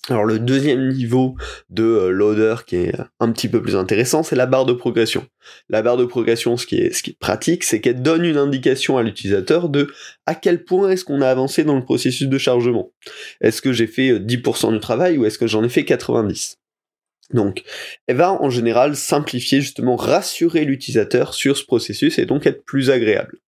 Alors 0.08 0.26
le 0.26 0.38
deuxième 0.38 0.90
niveau 0.90 1.36
de 1.72 1.84
euh, 1.84 2.10
loader 2.12 2.58
qui 2.68 2.76
est 2.76 2.94
un 3.20 3.32
petit 3.32 3.48
peu 3.48 3.62
plus 3.62 3.76
intéressant, 3.76 4.22
c'est 4.22 4.36
la 4.36 4.46
barre 4.46 4.66
de 4.66 4.74
progression. 4.74 5.26
La 5.68 5.82
barre 5.82 5.98
de 5.98 6.06
progression, 6.06 6.58
ce 6.58 6.68
qui 6.68 6.78
est, 6.78 6.94
ce 6.94 7.02
qui 7.02 7.12
est 7.12 7.20
pratique, 7.20 7.64
c'est 7.64 7.82
qu'elle 7.82 8.04
donne 8.04 8.24
une 8.24 8.38
indication 8.38 9.00
à 9.00 9.04
l'utilisateur 9.04 9.68
de 9.68 9.92
à 10.28 10.36
quel 10.36 10.64
point 10.64 10.92
est-ce 10.92 11.06
qu'on 11.06 11.22
a 11.22 11.28
avancé 11.28 11.64
dans 11.64 11.76
le 11.76 11.84
processus 11.84 12.28
de 12.28 12.38
chargement. 12.38 12.92
Est-ce 13.42 13.64
que 13.64 13.74
j'ai 13.74 13.88
fait 13.88 14.20
10% 14.20 14.68
euh, 14.68 14.72
du 14.74 14.80
travail 14.80 15.18
ou 15.18 15.26
est-ce 15.26 15.40
que 15.40 15.48
j'en 15.48 15.64
ai 15.64 15.70
fait 15.70 15.86
90 15.86 16.58
donc, 17.34 17.64
elle 18.08 18.18
va 18.18 18.34
en 18.34 18.50
général 18.50 18.96
simplifier, 18.96 19.62
justement, 19.62 19.96
rassurer 19.96 20.64
l'utilisateur 20.66 21.34
sur 21.34 21.58
ce 21.58 21.66
processus 21.66 22.20
et 22.20 22.26
donc 22.26 22.46
être 22.46 22.64
plus 22.64 22.92
agréable. 22.92 23.40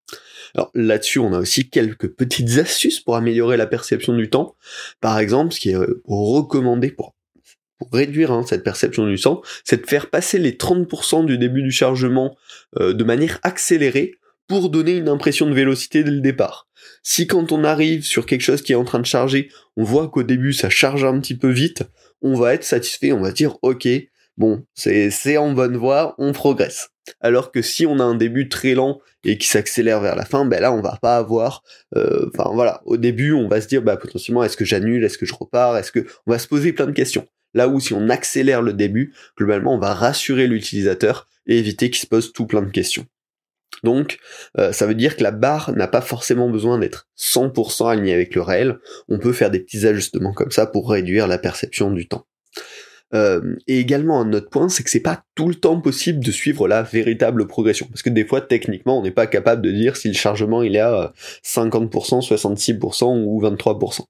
Alors 0.56 0.72
là-dessus, 0.74 1.20
on 1.20 1.34
a 1.34 1.40
aussi 1.40 1.70
quelques 1.70 2.08
petites 2.08 2.58
astuces 2.58 3.00
pour 3.00 3.16
améliorer 3.16 3.58
la 3.58 3.68
perception 3.68 4.14
du 4.14 4.30
temps. 4.30 4.56
Par 5.02 5.20
exemple, 5.20 5.54
ce 5.54 5.60
qui 5.60 5.70
est 5.72 5.76
euh, 5.76 6.02
recommandé 6.06 6.90
pour 6.90 7.16
réduire 7.92 8.32
hein, 8.32 8.44
cette 8.48 8.64
perception 8.64 9.06
du 9.06 9.20
temps, 9.20 9.42
c'est 9.64 9.84
de 9.84 9.88
faire 9.88 10.10
passer 10.10 10.40
les 10.40 10.54
30% 10.54 11.26
du 11.26 11.38
début 11.38 11.62
du 11.62 11.72
chargement 11.72 12.36
euh, 12.80 12.94
de 12.94 13.04
manière 13.04 13.40
accélérée 13.44 14.16
pour 14.48 14.70
donner 14.70 14.94
une 14.94 15.10
impression 15.10 15.48
de 15.48 15.54
vélocité 15.54 16.04
dès 16.04 16.12
le 16.12 16.22
départ. 16.22 16.68
Si 17.04 17.28
quand 17.28 17.52
on 17.52 17.64
arrive 17.64 18.04
sur 18.04 18.26
quelque 18.26 18.42
chose 18.42 18.62
qui 18.62 18.72
est 18.72 18.76
en 18.76 18.86
train 18.86 19.00
de 19.00 19.06
charger, 19.06 19.52
on 19.76 19.84
voit 19.84 20.10
qu'au 20.10 20.24
début 20.24 20.54
ça 20.54 20.70
charge 20.70 21.04
un 21.04 21.20
petit 21.20 21.36
peu 21.36 21.50
vite, 21.50 21.84
on 22.22 22.36
va 22.36 22.54
être 22.54 22.64
satisfait, 22.64 23.12
on 23.12 23.22
va 23.22 23.32
dire 23.32 23.58
ok, 23.62 23.88
bon, 24.38 24.66
c'est 24.74 25.38
en 25.38 25.52
bonne 25.52 25.78
voie, 25.78 26.16
on 26.18 26.32
progresse. 26.32 26.90
Alors 27.22 27.52
que 27.52 27.62
si 27.62 27.86
on 27.86 28.00
a 28.00 28.04
un 28.04 28.16
début 28.16 28.50
très 28.50 28.74
lent 28.74 29.00
et 29.24 29.38
qui 29.38 29.48
s'accélère 29.48 30.02
vers 30.02 30.16
la 30.16 30.26
fin, 30.26 30.46
ben 30.46 30.62
là 30.62 30.74
on 30.74 30.82
va 30.82 30.98
pas 31.02 31.18
avoir, 31.18 31.64
euh, 31.96 32.30
enfin 32.34 32.52
voilà, 32.54 32.82
au 32.86 32.98
début 32.98 33.34
on 33.34 33.48
va 33.48 33.62
se 33.62 33.68
dire 33.68 33.82
bah 33.82 33.98
potentiellement 33.98 34.44
est-ce 34.44 34.58
que 34.58 34.66
j'annule, 34.66 35.04
est-ce 35.04 35.18
que 35.18 35.26
je 35.26 35.34
repars, 35.34 35.78
est-ce 35.78 35.92
que 35.92 36.06
on 36.26 36.32
va 36.32 36.40
se 36.40 36.48
poser 36.48 36.74
plein 36.74 36.88
de 36.88 36.92
questions. 36.92 37.26
Là 37.54 37.68
où 37.68 37.80
si 37.80 37.94
on 37.94 38.10
accélère 38.10 38.62
le 38.62 38.74
début, 38.74 39.14
globalement 39.38 39.76
on 39.76 39.80
va 39.80 39.94
rassurer 39.94 40.48
l'utilisateur 40.48 41.28
et 41.48 41.58
éviter 41.58 41.90
qu'il 41.90 42.02
se 42.02 42.08
pose 42.08 42.34
tout 42.34 42.46
plein 42.46 42.62
de 42.62 42.72
questions. 42.72 43.06
Donc, 43.84 44.18
euh, 44.58 44.72
ça 44.72 44.86
veut 44.86 44.96
dire 44.96 45.16
que 45.16 45.24
la 45.24 45.32
barre 45.32 45.72
n'a 45.76 45.88
pas 45.88 46.02
forcément 46.02 46.50
besoin 46.50 46.80
d'être 46.80 47.08
100% 47.18 47.90
alignée 47.90 48.14
avec 48.14 48.36
le 48.36 48.42
réel. 48.42 48.80
On 49.08 49.20
peut 49.20 49.34
faire 49.34 49.52
des 49.52 49.60
petits 49.60 49.86
ajustements 49.86 50.34
comme 50.34 50.52
ça 50.52 50.66
pour 50.66 50.90
réduire 50.90 51.28
la 51.28 51.38
perception 51.38 51.92
du 51.92 52.08
temps. 52.08 52.26
Euh, 53.14 53.56
et 53.68 53.80
également 53.80 54.20
un 54.20 54.34
autre 54.34 54.50
point, 54.50 54.68
c'est 54.68 54.84
que 54.84 54.90
c'est 54.90 55.00
pas 55.00 55.24
tout 55.36 55.48
le 55.48 55.56
temps 55.56 55.80
possible 55.80 56.24
de 56.24 56.32
suivre 56.32 56.68
la 56.68 56.84
véritable 56.84 57.48
progression, 57.48 57.88
parce 57.88 58.02
que 58.02 58.10
des 58.10 58.26
fois 58.26 58.42
techniquement 58.42 59.00
on 59.00 59.04
n'est 59.04 59.12
pas 59.12 59.28
capable 59.28 59.62
de 59.62 59.72
dire 59.72 59.96
si 59.96 60.10
le 60.10 60.14
chargement 60.14 60.62
il 60.62 60.76
est 60.76 60.82
à 60.82 61.14
50%, 61.46 62.28
66% 62.28 63.24
ou 63.24 63.42
23%. 63.42 64.02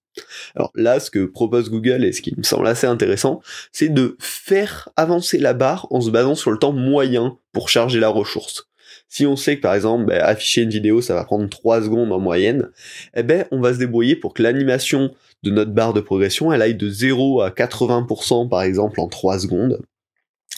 Alors 0.56 0.72
là, 0.74 1.00
ce 1.00 1.12
que 1.12 1.26
propose 1.26 1.70
Google 1.70 2.04
et 2.06 2.12
ce 2.12 2.22
qui 2.22 2.34
me 2.36 2.44
semble 2.44 2.66
assez 2.68 2.88
intéressant, 2.88 3.42
c'est 3.72 3.90
de 3.90 4.18
faire 4.20 4.90
avancer 4.96 5.38
la 5.38 5.54
barre 5.54 5.88
en 5.92 6.02
se 6.02 6.10
basant 6.10 6.34
sur 6.34 6.50
le 6.50 6.58
temps 6.58 6.74
moyen 6.74 7.38
pour 7.52 7.70
charger 7.70 8.00
la 8.00 8.10
ressource. 8.10 8.67
Si 9.10 9.26
on 9.26 9.36
sait 9.36 9.58
que 9.58 9.62
par 9.62 9.76
exemple 9.76 10.06
bah, 10.06 10.26
afficher 10.26 10.62
une 10.64 10.70
vidéo 10.70 11.02
ça 11.02 11.14
va 11.14 11.24
prendre 11.24 11.50
3 11.50 11.84
secondes 11.84 12.12
en 12.12 12.20
moyenne, 12.20 12.70
eh 13.16 13.24
ben 13.24 13.46
on 13.52 13.62
va 13.62 13.74
se 13.74 13.80
débrouiller 13.80 14.16
pour 14.16 14.34
que 14.34 14.44
l'animation 14.44 15.14
de 15.44 15.52
notre 15.52 15.72
barre 15.72 15.94
de 15.94 16.02
progression 16.02 16.52
elle 16.52 16.62
aille 16.62 16.76
de 16.76 16.90
0 16.90 17.42
à 17.42 17.50
80% 17.50 18.50
par 18.50 18.64
exemple 18.64 19.00
en 19.00 19.08
3 19.08 19.40
secondes. 19.40 19.80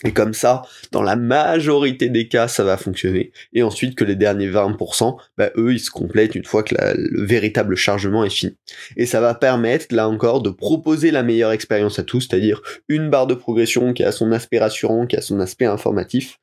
Et 0.06 0.13
comme 0.13 0.34
ça, 0.34 0.62
dans 0.91 1.01
la 1.01 1.18
majorité 1.18 2.08
des 2.08 2.29
cas, 2.29 2.48
ça 2.48 2.63
va 2.63 2.77
fonctionner. 2.77 3.34
Et 3.51 3.63
ensuite 3.63 3.96
que 3.96 4.06
les 4.06 4.15
derniers 4.15 4.50
20%, 4.50 5.18
bah, 5.38 5.51
eux, 5.58 5.74
ils 5.74 5.79
se 5.79 5.91
complètent 5.91 6.36
une 6.36 6.46
fois 6.46 6.63
que 6.63 6.74
le 6.79 7.25
véritable 7.25 7.75
chargement 7.75 8.24
est 8.24 8.29
fini. 8.29 8.56
Et 8.96 9.06
ça 9.06 9.20
va 9.20 9.36
permettre, 9.36 9.94
là 9.94 10.08
encore, 10.08 10.41
de 10.41 10.51
proposer 10.51 11.12
la 11.12 11.22
meilleure 11.22 11.51
expérience 11.51 12.00
à 12.00 12.03
tous, 12.03 12.22
c'est-à-dire 12.22 12.62
une 12.88 13.10
barre 13.10 13.27
de 13.27 13.34
progression 13.34 13.91
qui 13.91 14.03
a 14.06 14.13
son 14.13 14.32
aspect 14.32 14.60
rassurant, 14.60 15.06
qui 15.06 15.18
a 15.18 15.22
son 15.22 15.41
aspect 15.41 15.65
informatif, 15.65 16.39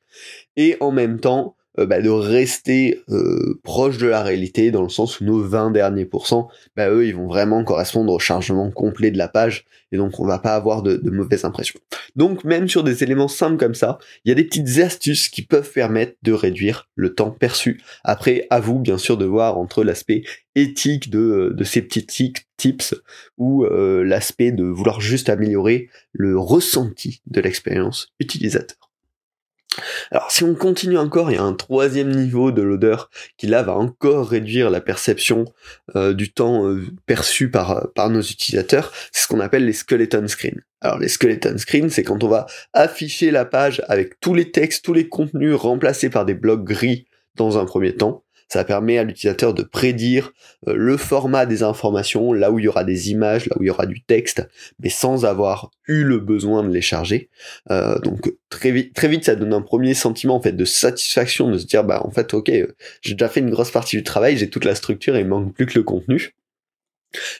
et 0.55 0.77
en 0.79 0.91
même 0.91 1.19
temps, 1.19 1.56
euh, 1.79 1.85
bah, 1.85 2.01
de 2.01 2.09
rester 2.09 3.01
euh, 3.09 3.59
proche 3.63 3.97
de 3.97 4.07
la 4.07 4.23
réalité 4.23 4.71
dans 4.71 4.81
le 4.81 4.89
sens 4.89 5.19
où 5.19 5.23
nos 5.23 5.41
20 5.41 5.71
derniers 5.71 6.05
pourcents, 6.05 6.49
bah, 6.75 6.89
eux, 6.89 7.05
ils 7.05 7.15
vont 7.15 7.27
vraiment 7.27 7.63
correspondre 7.63 8.13
au 8.13 8.19
chargement 8.19 8.71
complet 8.71 9.11
de 9.11 9.17
la 9.17 9.27
page 9.27 9.65
et 9.91 9.97
donc 9.97 10.19
on 10.19 10.25
va 10.25 10.39
pas 10.39 10.55
avoir 10.55 10.83
de, 10.83 10.97
de 10.97 11.09
mauvaises 11.09 11.45
impressions. 11.45 11.79
Donc 12.15 12.43
même 12.43 12.67
sur 12.67 12.83
des 12.83 13.03
éléments 13.03 13.27
simples 13.27 13.57
comme 13.57 13.75
ça, 13.75 13.99
il 14.25 14.29
y 14.29 14.31
a 14.31 14.35
des 14.35 14.43
petites 14.43 14.79
astuces 14.79 15.29
qui 15.29 15.41
peuvent 15.41 15.71
permettre 15.71 16.15
de 16.23 16.33
réduire 16.33 16.89
le 16.95 17.13
temps 17.13 17.31
perçu. 17.31 17.81
Après, 18.03 18.47
à 18.49 18.59
vous 18.59 18.79
bien 18.79 18.97
sûr 18.97 19.17
de 19.17 19.25
voir 19.25 19.57
entre 19.57 19.83
l'aspect 19.83 20.23
éthique 20.55 21.09
de, 21.09 21.53
de 21.55 21.63
ces 21.63 21.81
petits 21.81 22.33
tips 22.57 22.95
ou 23.37 23.63
euh, 23.65 24.03
l'aspect 24.03 24.51
de 24.51 24.63
vouloir 24.63 24.99
juste 24.99 25.29
améliorer 25.29 25.89
le 26.11 26.37
ressenti 26.37 27.21
de 27.27 27.41
l'expérience 27.41 28.09
utilisateur. 28.19 28.86
Alors 30.11 30.31
si 30.31 30.43
on 30.43 30.55
continue 30.55 30.97
encore, 30.97 31.31
il 31.31 31.35
y 31.35 31.37
a 31.37 31.43
un 31.43 31.53
troisième 31.53 32.09
niveau 32.09 32.51
de 32.51 32.61
l'odeur 32.61 33.09
qui 33.37 33.47
là 33.47 33.63
va 33.63 33.73
encore 33.73 34.29
réduire 34.29 34.69
la 34.69 34.81
perception 34.81 35.45
euh, 35.95 36.13
du 36.13 36.31
temps 36.31 36.65
euh, 36.65 36.85
perçu 37.05 37.51
par, 37.51 37.87
par 37.93 38.09
nos 38.09 38.21
utilisateurs, 38.21 38.91
c'est 39.11 39.23
ce 39.23 39.27
qu'on 39.27 39.39
appelle 39.39 39.65
les 39.65 39.73
skeleton 39.73 40.27
screens. 40.27 40.61
Alors 40.81 40.99
les 40.99 41.09
skeleton 41.09 41.57
screens, 41.57 41.89
c'est 41.89 42.03
quand 42.03 42.23
on 42.23 42.27
va 42.27 42.47
afficher 42.73 43.31
la 43.31 43.45
page 43.45 43.83
avec 43.87 44.19
tous 44.19 44.33
les 44.33 44.51
textes, 44.51 44.83
tous 44.83 44.93
les 44.93 45.09
contenus 45.09 45.55
remplacés 45.55 46.09
par 46.09 46.25
des 46.25 46.33
blocs 46.33 46.63
gris 46.63 47.05
dans 47.35 47.57
un 47.57 47.65
premier 47.65 47.95
temps, 47.95 48.23
ça 48.47 48.63
permet 48.63 48.97
à 48.97 49.03
l'utilisateur 49.03 49.53
de 49.53 49.63
prédire 49.63 50.31
euh, 50.67 50.73
le 50.75 50.97
format 50.97 51.45
des 51.45 51.63
informations, 51.63 52.33
là 52.33 52.51
où 52.51 52.59
il 52.59 52.65
y 52.65 52.67
aura 52.67 52.83
des 52.83 53.11
images, 53.11 53.45
là 53.47 53.55
où 53.59 53.63
il 53.63 53.67
y 53.67 53.69
aura 53.69 53.85
du 53.85 54.01
texte, 54.01 54.47
mais 54.79 54.89
sans 54.89 55.25
avoir 55.25 55.71
eu 55.87 56.03
le 56.03 56.19
besoin 56.19 56.63
de 56.63 56.73
les 56.73 56.81
charger. 56.81 57.29
Euh, 57.71 57.99
donc 57.99 58.33
très 58.49 58.71
vite, 58.71 58.93
très 58.93 59.07
vite, 59.07 59.25
ça 59.25 59.35
donne 59.35 59.53
un 59.53 59.61
premier 59.61 59.93
sentiment 59.93 60.35
en 60.35 60.41
fait 60.41 60.53
de 60.53 60.65
satisfaction 60.65 61.49
de 61.51 61.57
se 61.57 61.65
dire 61.65 61.83
bah 61.83 62.01
en 62.05 62.11
fait 62.11 62.33
ok, 62.33 62.49
euh, 62.49 62.67
j'ai 63.01 63.13
déjà 63.13 63.29
fait 63.29 63.41
une 63.41 63.49
grosse 63.49 63.71
partie 63.71 63.97
du 63.97 64.03
travail, 64.03 64.37
j'ai 64.37 64.49
toute 64.49 64.65
la 64.65 64.75
structure 64.75 65.15
et 65.15 65.21
il 65.21 65.27
manque 65.27 65.53
plus 65.53 65.65
que 65.65 65.77
le 65.77 65.83
contenu. 65.83 66.33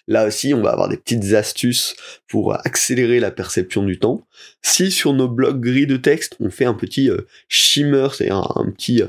Là 0.08 0.26
aussi, 0.26 0.54
on 0.54 0.62
va 0.62 0.72
avoir 0.72 0.88
des 0.88 0.96
petites 0.96 1.34
astuces 1.34 1.96
pour 2.30 2.54
accélérer 2.66 3.20
la 3.20 3.32
perception 3.32 3.84
du 3.84 4.00
temps. 4.00 4.26
Si 4.62 4.92
sur 4.92 5.14
nos 5.14 5.28
blocs 5.28 5.60
gris 5.60 5.86
de 5.86 5.98
texte, 5.98 6.38
on 6.40 6.50
fait 6.50 6.64
un 6.64 6.74
petit 6.74 7.10
shimmer, 7.50 8.08
c'est 8.14 8.32
un, 8.32 8.48
un, 8.56 8.72
petit 8.72 9.04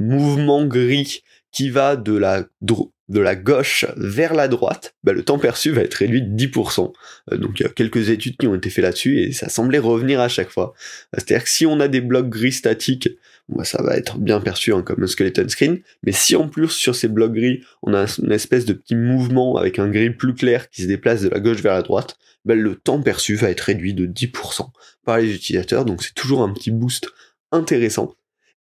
mouvement 0.00 0.64
gris 0.64 1.22
qui 1.52 1.70
va 1.70 1.96
de 1.96 2.16
la, 2.16 3.34
gauche 3.36 3.84
vers 3.96 4.34
la 4.34 4.48
droite, 4.48 4.94
bah, 5.04 5.12
le 5.12 5.22
temps 5.22 5.38
perçu 5.38 5.70
va 5.70 5.82
être 5.82 5.94
réduit 5.94 6.22
de 6.22 6.34
10%. 6.34 6.92
Euh, 7.30 7.36
donc 7.36 7.60
il 7.60 7.62
y 7.62 7.66
a 7.66 7.68
quelques 7.68 8.08
études 8.08 8.36
qui 8.38 8.46
ont 8.46 8.54
été 8.54 8.70
faites 8.70 8.84
là-dessus 8.84 9.20
et 9.20 9.32
ça 9.32 9.48
semblait 9.48 9.78
revenir 9.78 10.20
à 10.20 10.28
chaque 10.28 10.50
fois. 10.50 10.72
Euh, 11.14 11.18
c'est-à-dire 11.18 11.44
que 11.44 11.50
si 11.50 11.66
on 11.66 11.78
a 11.80 11.88
des 11.88 12.00
blocs 12.00 12.30
gris 12.30 12.52
statiques, 12.52 13.10
bah, 13.48 13.64
ça 13.64 13.82
va 13.82 13.96
être 13.96 14.18
bien 14.18 14.40
perçu 14.40 14.72
hein, 14.72 14.82
comme 14.82 15.02
un 15.02 15.06
skeleton 15.06 15.48
screen, 15.48 15.80
mais 16.02 16.12
si 16.12 16.34
en 16.36 16.48
plus 16.48 16.70
sur 16.70 16.94
ces 16.94 17.08
blocs 17.08 17.34
gris, 17.34 17.62
on 17.82 17.92
a 17.92 18.06
une 18.22 18.32
espèce 18.32 18.64
de 18.64 18.72
petit 18.72 18.96
mouvement 18.96 19.56
avec 19.56 19.78
un 19.78 19.88
gris 19.88 20.10
plus 20.10 20.34
clair 20.34 20.70
qui 20.70 20.82
se 20.82 20.86
déplace 20.86 21.20
de 21.20 21.28
la 21.28 21.40
gauche 21.40 21.60
vers 21.60 21.74
la 21.74 21.82
droite, 21.82 22.16
bah, 22.46 22.54
le 22.54 22.76
temps 22.76 23.00
perçu 23.02 23.34
va 23.34 23.50
être 23.50 23.60
réduit 23.60 23.94
de 23.94 24.06
10% 24.06 24.70
par 25.04 25.18
les 25.18 25.34
utilisateurs, 25.34 25.84
donc 25.84 26.02
c'est 26.02 26.14
toujours 26.14 26.42
un 26.42 26.52
petit 26.52 26.70
boost 26.70 27.08
intéressant 27.50 28.14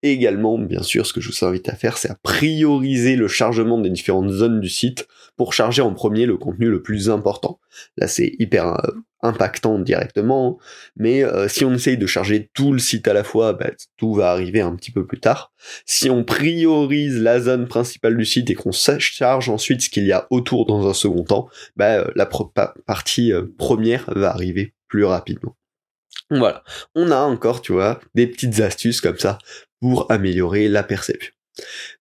également, 0.04 0.58
bien 0.58 0.84
sûr, 0.84 1.06
ce 1.06 1.14
que 1.14 1.22
je 1.22 1.30
vous 1.30 1.46
invite 1.46 1.70
à 1.70 1.76
faire, 1.76 1.98
c'est 1.98 2.10
à 2.10 2.18
prioriser 2.24 3.16
le 3.16 3.28
chargement 3.28 3.80
des 3.80 3.90
différentes 3.90 4.30
zones 4.30 4.60
du 4.60 4.70
site 4.70 5.08
pour 5.38 5.54
charger 5.54 5.82
en 5.82 5.94
premier 5.94 6.26
le 6.26 6.38
contenu 6.38 6.70
le 6.70 6.82
plus 6.82 7.10
important. 7.10 7.60
Là, 7.98 8.08
c'est 8.08 8.34
hyper 8.40 8.68
euh, 8.68 8.92
impactant 9.22 9.80
directement, 9.80 10.60
mais 10.96 11.24
euh, 11.24 11.48
si 11.48 11.66
on 11.66 11.74
essaye 11.74 11.98
de 11.98 12.06
charger 12.06 12.50
tout 12.54 12.74
le 12.74 12.80
site 12.80 13.08
à 13.08 13.14
la 13.14 13.24
fois, 13.24 13.54
bah, 13.54 13.70
tout 13.98 14.14
va 14.14 14.32
arriver 14.32 14.62
un 14.62 14.76
petit 14.76 14.92
peu 14.92 15.06
plus 15.06 15.20
tard. 15.20 15.54
Si 15.86 16.10
on 16.10 16.24
priorise 16.24 17.20
la 17.20 17.40
zone 17.40 17.68
principale 17.68 18.18
du 18.18 18.26
site 18.26 18.50
et 18.50 18.56
qu'on 18.56 18.72
charge 18.72 19.50
ensuite 19.50 19.82
ce 19.82 19.90
qu'il 19.90 20.06
y 20.06 20.12
a 20.12 20.28
autour 20.30 20.66
dans 20.66 20.88
un 20.88 20.94
second 20.94 21.24
temps, 21.24 21.50
bah, 21.76 22.00
euh, 22.00 22.12
la 22.16 22.30
partie 22.86 23.32
première 23.58 24.06
va 24.14 24.32
arriver 24.32 24.74
plus 24.88 25.06
rapidement. 25.06 25.56
Voilà, 26.30 26.64
on 26.96 27.12
a 27.12 27.18
encore, 27.18 27.62
tu 27.62 27.74
vois, 27.74 28.00
des 28.16 28.26
petites 28.26 28.62
astuces 28.62 29.02
comme 29.02 29.18
ça 29.18 29.38
pour 29.82 30.10
améliorer 30.12 30.70
la 30.70 30.84
perception. 30.84 31.34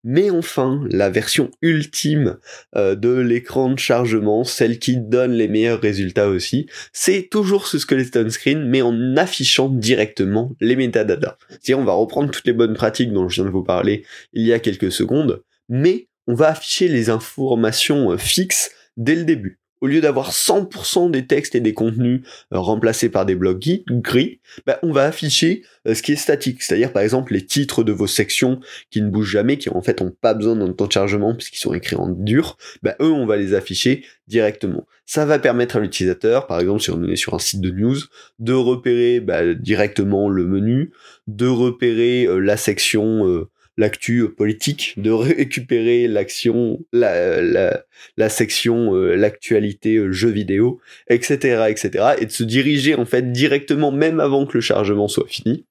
Mais 0.05 0.31
enfin, 0.31 0.85
la 0.91 1.11
version 1.11 1.51
ultime 1.61 2.39
euh, 2.77 2.95
de 2.95 3.11
l'écran 3.11 3.71
de 3.71 3.79
chargement, 3.79 4.45
celle 4.45 4.79
qui 4.79 4.97
donne 4.97 5.33
les 5.33 5.49
meilleurs 5.49 5.81
résultats 5.81 6.29
aussi, 6.29 6.67
c'est 6.93 7.29
toujours 7.31 7.67
ce 7.67 7.79
skeleton 7.79 8.31
screen, 8.31 8.65
mais 8.65 8.83
en 8.83 9.17
affichant 9.17 9.69
directement 9.69 10.55
les 10.61 10.77
metadata. 10.77 11.37
C'est-à-dire, 11.49 11.79
on 11.79 11.85
va 11.85 11.93
reprendre 11.93 12.31
toutes 12.31 12.47
les 12.47 12.53
bonnes 12.53 12.75
pratiques 12.75 13.13
dont 13.13 13.29
je 13.29 13.37
viens 13.37 13.45
de 13.45 13.51
vous 13.51 13.65
parler 13.65 14.05
il 14.33 14.47
y 14.47 14.53
a 14.53 14.61
quelques 14.61 14.93
secondes, 14.93 15.43
mais 15.69 16.09
on 16.27 16.35
va 16.35 16.49
afficher 16.51 16.89
les 16.89 17.11
informations 17.11 18.13
euh, 18.13 18.17
fixes 18.17 18.71
dès 18.97 19.17
le 19.17 19.25
début 19.25 19.60
au 19.81 19.87
lieu 19.87 20.01
d'avoir 20.01 20.33
100% 20.33 21.11
des 21.11 21.27
textes 21.27 21.55
et 21.55 21.61
des 21.61 21.75
contenus 21.75 22.23
euh, 22.53 22.59
remplacés 22.59 23.09
par 23.09 23.27
des 23.27 23.35
blocs 23.35 23.61
gris, 23.89 24.41
bah, 24.67 24.79
on 24.83 24.93
va 24.93 25.05
afficher 25.05 25.63
euh, 25.87 25.95
ce 25.95 26.03
qui 26.03 26.13
est 26.13 26.17
statique, 26.17 26.63
c'est-à-dire 26.63 26.93
par 26.93 27.03
exemple 27.03 27.33
les 27.33 27.45
titres 27.45 27.83
de 27.83 27.93
vos 27.93 28.07
sections 28.07 28.61
qui 28.91 29.03
ne 29.03 29.09
bougent 29.09 29.31
jamais, 29.31 29.59
qui 29.59 29.71
en 29.71 29.83
fait 29.83 30.03
ont 30.03 30.15
pas 30.21 30.35
besoin 30.35 30.57
d'un 30.57 30.73
temps 30.73 30.87
de 30.87 30.93
chargement 30.93 31.35
puisqu'ils 31.35 31.61
sont 31.61 31.75
écrits 31.75 31.97
en 31.97 32.09
dur, 32.09 32.57
bah, 32.83 32.97
eux 33.01 33.11
on 33.11 33.27
va 33.27 33.37
les 33.37 33.55
afficher 33.55 34.05
directement. 34.29 34.87
Ça 35.07 35.27
va 35.27 35.39
permettre 35.39 35.77
à 35.77 35.81
l'utilisateur, 35.81 36.47
par 36.47 36.61
exemple 36.61 36.83
si 36.83 36.91
on 36.91 37.03
est 37.05 37.17
sur 37.17 37.35
un 37.35 37.39
site 37.39 37.61
de 37.61 37.71
news, 37.71 37.99
de 38.39 38.53
repérer 38.53 39.21
bah, 39.21 39.55
directement 39.55 40.29
le 40.29 40.45
menu, 40.47 40.93
de 41.27 41.47
repérer 41.47 42.27
euh, 42.27 42.39
la 42.39 42.57
section 42.57 43.47
l'actu 43.77 44.29
politique, 44.29 44.95
de 44.97 45.11
récupérer 45.11 46.09
l'action, 46.09 46.81
la, 46.93 48.29
section, 48.29 48.95
euh, 48.95 49.15
l'actualité 49.15 49.97
euh, 49.97 50.13
jeux 50.13 50.31
vidéo, 50.31 50.81
etc., 51.09 51.67
etc., 51.69 52.15
et 52.19 52.27
de 52.27 52.31
se 52.31 52.45
diriger 52.45 52.95
en 52.95 53.07
fait 53.07 53.33
directement 53.33 53.93
même 53.93 54.21
avant 54.21 54.47
que 54.47 54.59
le 54.59 54.61
chargement 54.61 55.09
soit 55.09 55.29
fini 55.29 55.67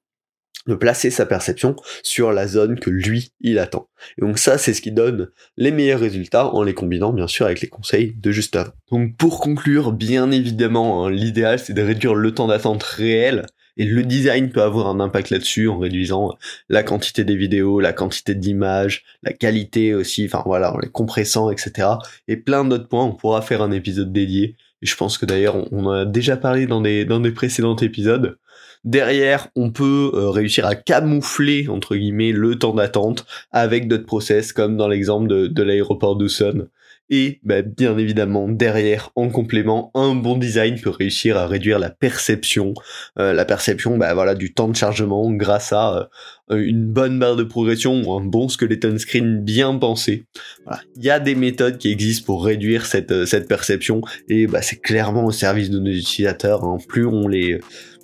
de 0.68 0.76
placer 0.76 1.10
sa 1.10 1.26
perception 1.26 1.76
sur 2.04 2.32
la 2.32 2.48
zone 2.48 2.80
que 2.80 2.90
lui, 2.90 3.32
il 3.42 3.60
attend. 3.60 3.90
Et 4.18 4.22
donc 4.22 4.38
ça, 4.38 4.58
c'est 4.58 4.74
ce 4.74 4.82
qui 4.82 4.92
donne 4.92 5.30
les 5.58 5.72
meilleurs 5.72 6.00
résultats 6.00 6.54
en 6.54 6.64
les 6.64 6.74
combinant 6.74 7.14
bien 7.14 7.28
sûr 7.28 7.46
avec 7.46 7.62
les 7.62 7.68
conseils 7.68 8.14
de 8.18 8.32
juste 8.32 8.56
avant. 8.56 8.72
Donc 8.92 9.16
pour 9.18 9.40
conclure, 9.40 9.92
bien 9.92 10.32
évidemment, 10.32 11.06
hein, 11.06 11.12
l'idéal 11.12 11.60
c'est 11.60 11.74
de 11.74 11.82
réduire 11.82 12.14
le 12.14 12.34
temps 12.34 12.48
d'attente 12.48 12.84
réel 12.84 13.46
et 13.80 13.86
le 13.86 14.04
design 14.04 14.50
peut 14.50 14.62
avoir 14.62 14.88
un 14.88 15.00
impact 15.00 15.30
là-dessus 15.30 15.70
en 15.70 15.80
réduisant 15.80 16.38
la 16.68 16.84
quantité 16.84 17.24
des 17.24 17.38
vidéos, 17.38 17.80
la 17.80 17.94
quantité 17.94 18.36
d'images, 18.36 19.06
la 19.24 19.32
qualité 19.32 19.96
aussi, 19.96 20.26
enfin 20.26 20.44
voilà, 20.46 20.76
en 20.76 20.80
les 20.80 20.90
compressant, 20.90 21.50
etc. 21.50 21.88
Et 22.28 22.36
plein 22.36 22.66
d'autres 22.66 22.90
points, 22.90 23.06
on 23.06 23.14
pourra 23.14 23.42
faire 23.42 23.62
un 23.62 23.72
épisode 23.72 24.12
dédié. 24.12 24.58
Et 24.82 24.86
je 24.86 24.96
pense 24.98 25.18
que 25.18 25.26
d'ailleurs, 25.26 25.56
on 25.72 25.86
en 25.86 25.92
a 25.92 26.06
déjà 26.06 26.36
parlé 26.36 26.68
dans 26.68 26.82
des, 26.82 27.06
dans 27.06 27.22
des 27.22 27.32
précédents 27.32 27.78
épisodes. 27.78 28.38
Derrière, 28.84 29.48
on 29.56 29.72
peut 29.72 30.12
euh, 30.14 30.30
réussir 30.30 30.66
à 30.66 30.76
camoufler 30.76 31.70
entre 31.70 31.96
guillemets 31.96 32.34
le 32.34 32.60
temps 32.60 32.74
d'attente 32.74 33.26
avec 33.52 33.88
d'autres 33.88 34.06
process, 34.06 34.52
comme 34.52 34.76
dans 34.76 34.90
l'exemple 34.90 35.28
de, 35.28 35.48
de 35.48 35.64
l'aéroport 35.64 36.18
d'Houston. 36.18 36.68
Et 37.10 37.40
bah, 37.44 37.62
bien 37.62 37.98
évidemment, 37.98 38.48
derrière, 38.48 39.12
en 39.16 39.30
complément, 39.30 39.92
un 39.96 40.14
bon 40.16 40.38
design 40.38 40.80
peut 40.80 40.92
réussir 40.92 41.38
à 41.38 41.48
réduire 41.48 41.80
la 41.80 41.90
perception, 41.90 42.74
euh, 43.18 43.34
la 43.34 43.46
perception 43.46 43.98
bah, 43.98 44.14
voilà, 44.14 44.36
du 44.36 44.54
temps 44.54 44.68
de 44.68 44.76
chargement 44.76 45.32
grâce 45.32 45.74
à 45.74 46.10
euh, 46.52 46.58
une 46.58 46.86
bonne 46.86 47.18
barre 47.18 47.36
de 47.36 47.44
progression 47.44 48.02
ou 48.04 48.14
un 48.14 48.24
bon 48.24 48.48
skeleton 48.48 48.98
screen 48.98 49.42
bien 49.44 49.76
pensé. 49.76 50.26
Voilà. 50.66 50.82
Il 50.98 51.04
y 51.04 51.10
a 51.10 51.20
des 51.20 51.36
méthodes 51.36 51.78
qui 51.78 51.92
existent 51.92 52.26
pour 52.26 52.46
réduire 52.46 52.86
cette, 52.86 53.26
cette 53.26 53.48
perception 53.48 54.02
et 54.28 54.46
bah, 54.46 54.62
c'est 54.62 54.80
clairement 54.80 55.26
au 55.26 55.32
service 55.32 55.70
de 55.70 55.80
nos 55.80 55.92
utilisateurs. 55.92 56.64
Hein. 56.64 56.78
Plus 56.88 57.06
on 57.06 57.28
les 57.28 57.60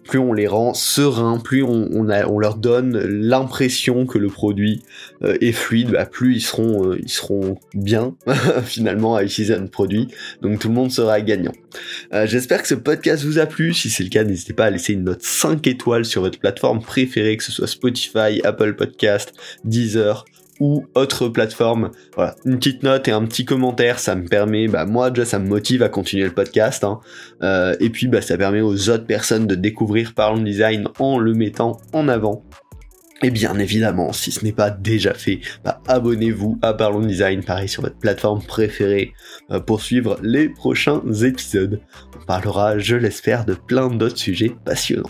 plus 0.06 0.20
on 0.20 0.34
les 0.34 0.48
rend 0.48 0.74
sereins, 0.74 1.40
plus 1.40 1.64
on, 1.64 2.04
leur 2.04 2.56
donne 2.56 2.98
l'impression 3.00 4.06
que 4.06 4.18
le 4.18 4.28
produit 4.28 4.84
euh, 5.24 5.38
est 5.42 5.52
fluide, 5.52 5.92
bah, 5.92 6.06
plus 6.06 6.36
ils 6.36 6.42
seront, 6.42 6.92
euh, 6.92 7.00
ils 7.02 7.10
seront 7.10 7.58
bien 7.74 8.16
finalement 8.64 9.16
à 9.16 9.24
utiliser 9.24 9.56
un 9.56 9.66
produit. 9.66 10.08
Donc 10.42 10.60
tout 10.60 10.68
le 10.68 10.74
monde 10.74 10.92
sera 10.92 11.22
gagnant. 11.22 11.54
Euh, 12.14 12.28
j'espère 12.28 12.62
que 12.62 12.68
ce 12.68 12.76
podcast 12.76 13.24
vous 13.24 13.40
a 13.40 13.46
plu. 13.46 13.74
Si 13.74 13.90
c'est 13.90 14.04
le 14.04 14.10
cas, 14.10 14.24
n'hésitez 14.24 14.54
pas 14.54 14.66
à 14.66 14.70
laisser 14.70 14.94
une 14.94 15.06
note 15.06 15.24
5 15.24 15.66
étoiles 15.68 16.06
sur 16.06 16.22
votre 16.22 16.40
plateforme 16.40 16.82
préférée, 16.82 17.38
que 17.38 17.44
ce 17.44 17.52
soit 17.52 17.68
Spotify, 17.68 18.42
Apple 18.44 18.76
Podcast, 18.76 19.34
Deezer 19.64 20.26
ou 20.60 20.86
autre 20.96 21.28
plateforme. 21.28 21.92
Voilà, 22.16 22.36
une 22.46 22.58
petite 22.58 22.84
note 22.84 23.08
et 23.08 23.12
un 23.12 23.24
petit 23.26 23.46
commentaire, 23.46 24.00
ça 24.00 24.16
me 24.16 24.28
permet, 24.28 24.68
bah 24.68 24.86
moi 24.86 25.12
déjà 25.12 25.26
ça 25.26 25.40
me 25.40 25.48
motive 25.48 25.84
à 25.84 25.90
continuer 25.90 26.24
le 26.24 26.34
podcast, 26.34 26.84
hein. 26.84 27.00
euh, 27.42 27.76
et 27.80 27.90
puis 27.90 28.08
bah 28.08 28.22
ça 28.22 28.38
permet 28.38 28.62
aux 28.62 28.90
autres 28.90 29.06
personnes 29.06 29.48
de 29.48 29.56
découvrir 29.56 30.14
Parlons 30.14 30.42
Design 30.42 30.88
en 31.00 31.20
le 31.20 31.34
mettant 31.34 31.80
en 31.94 32.08
avant. 32.08 32.44
Et 33.24 33.32
bien 33.32 33.58
évidemment, 33.58 34.12
si 34.12 34.32
ce 34.32 34.44
n'est 34.44 34.52
pas 34.52 34.70
déjà 34.70 35.14
fait, 35.14 35.40
bah, 35.64 35.82
abonnez-vous 35.88 36.60
à 36.62 36.74
Parlons 36.74 37.00
Design, 37.00 37.44
pareil 37.44 37.70
sur 37.70 37.82
votre 37.82 37.98
plateforme 37.98 38.44
préférée, 38.44 39.14
euh, 39.52 39.60
pour 39.60 39.82
suivre 39.82 40.18
les 40.22 40.50
prochains 40.50 41.02
épisodes. 41.24 41.80
On 42.22 42.26
parlera, 42.26 42.78
je 42.78 42.98
l'espère, 42.98 43.46
de 43.46 43.54
plein 43.54 43.90
d'autres 43.90 44.18
sujets 44.18 44.54
passionnants. 44.66 45.10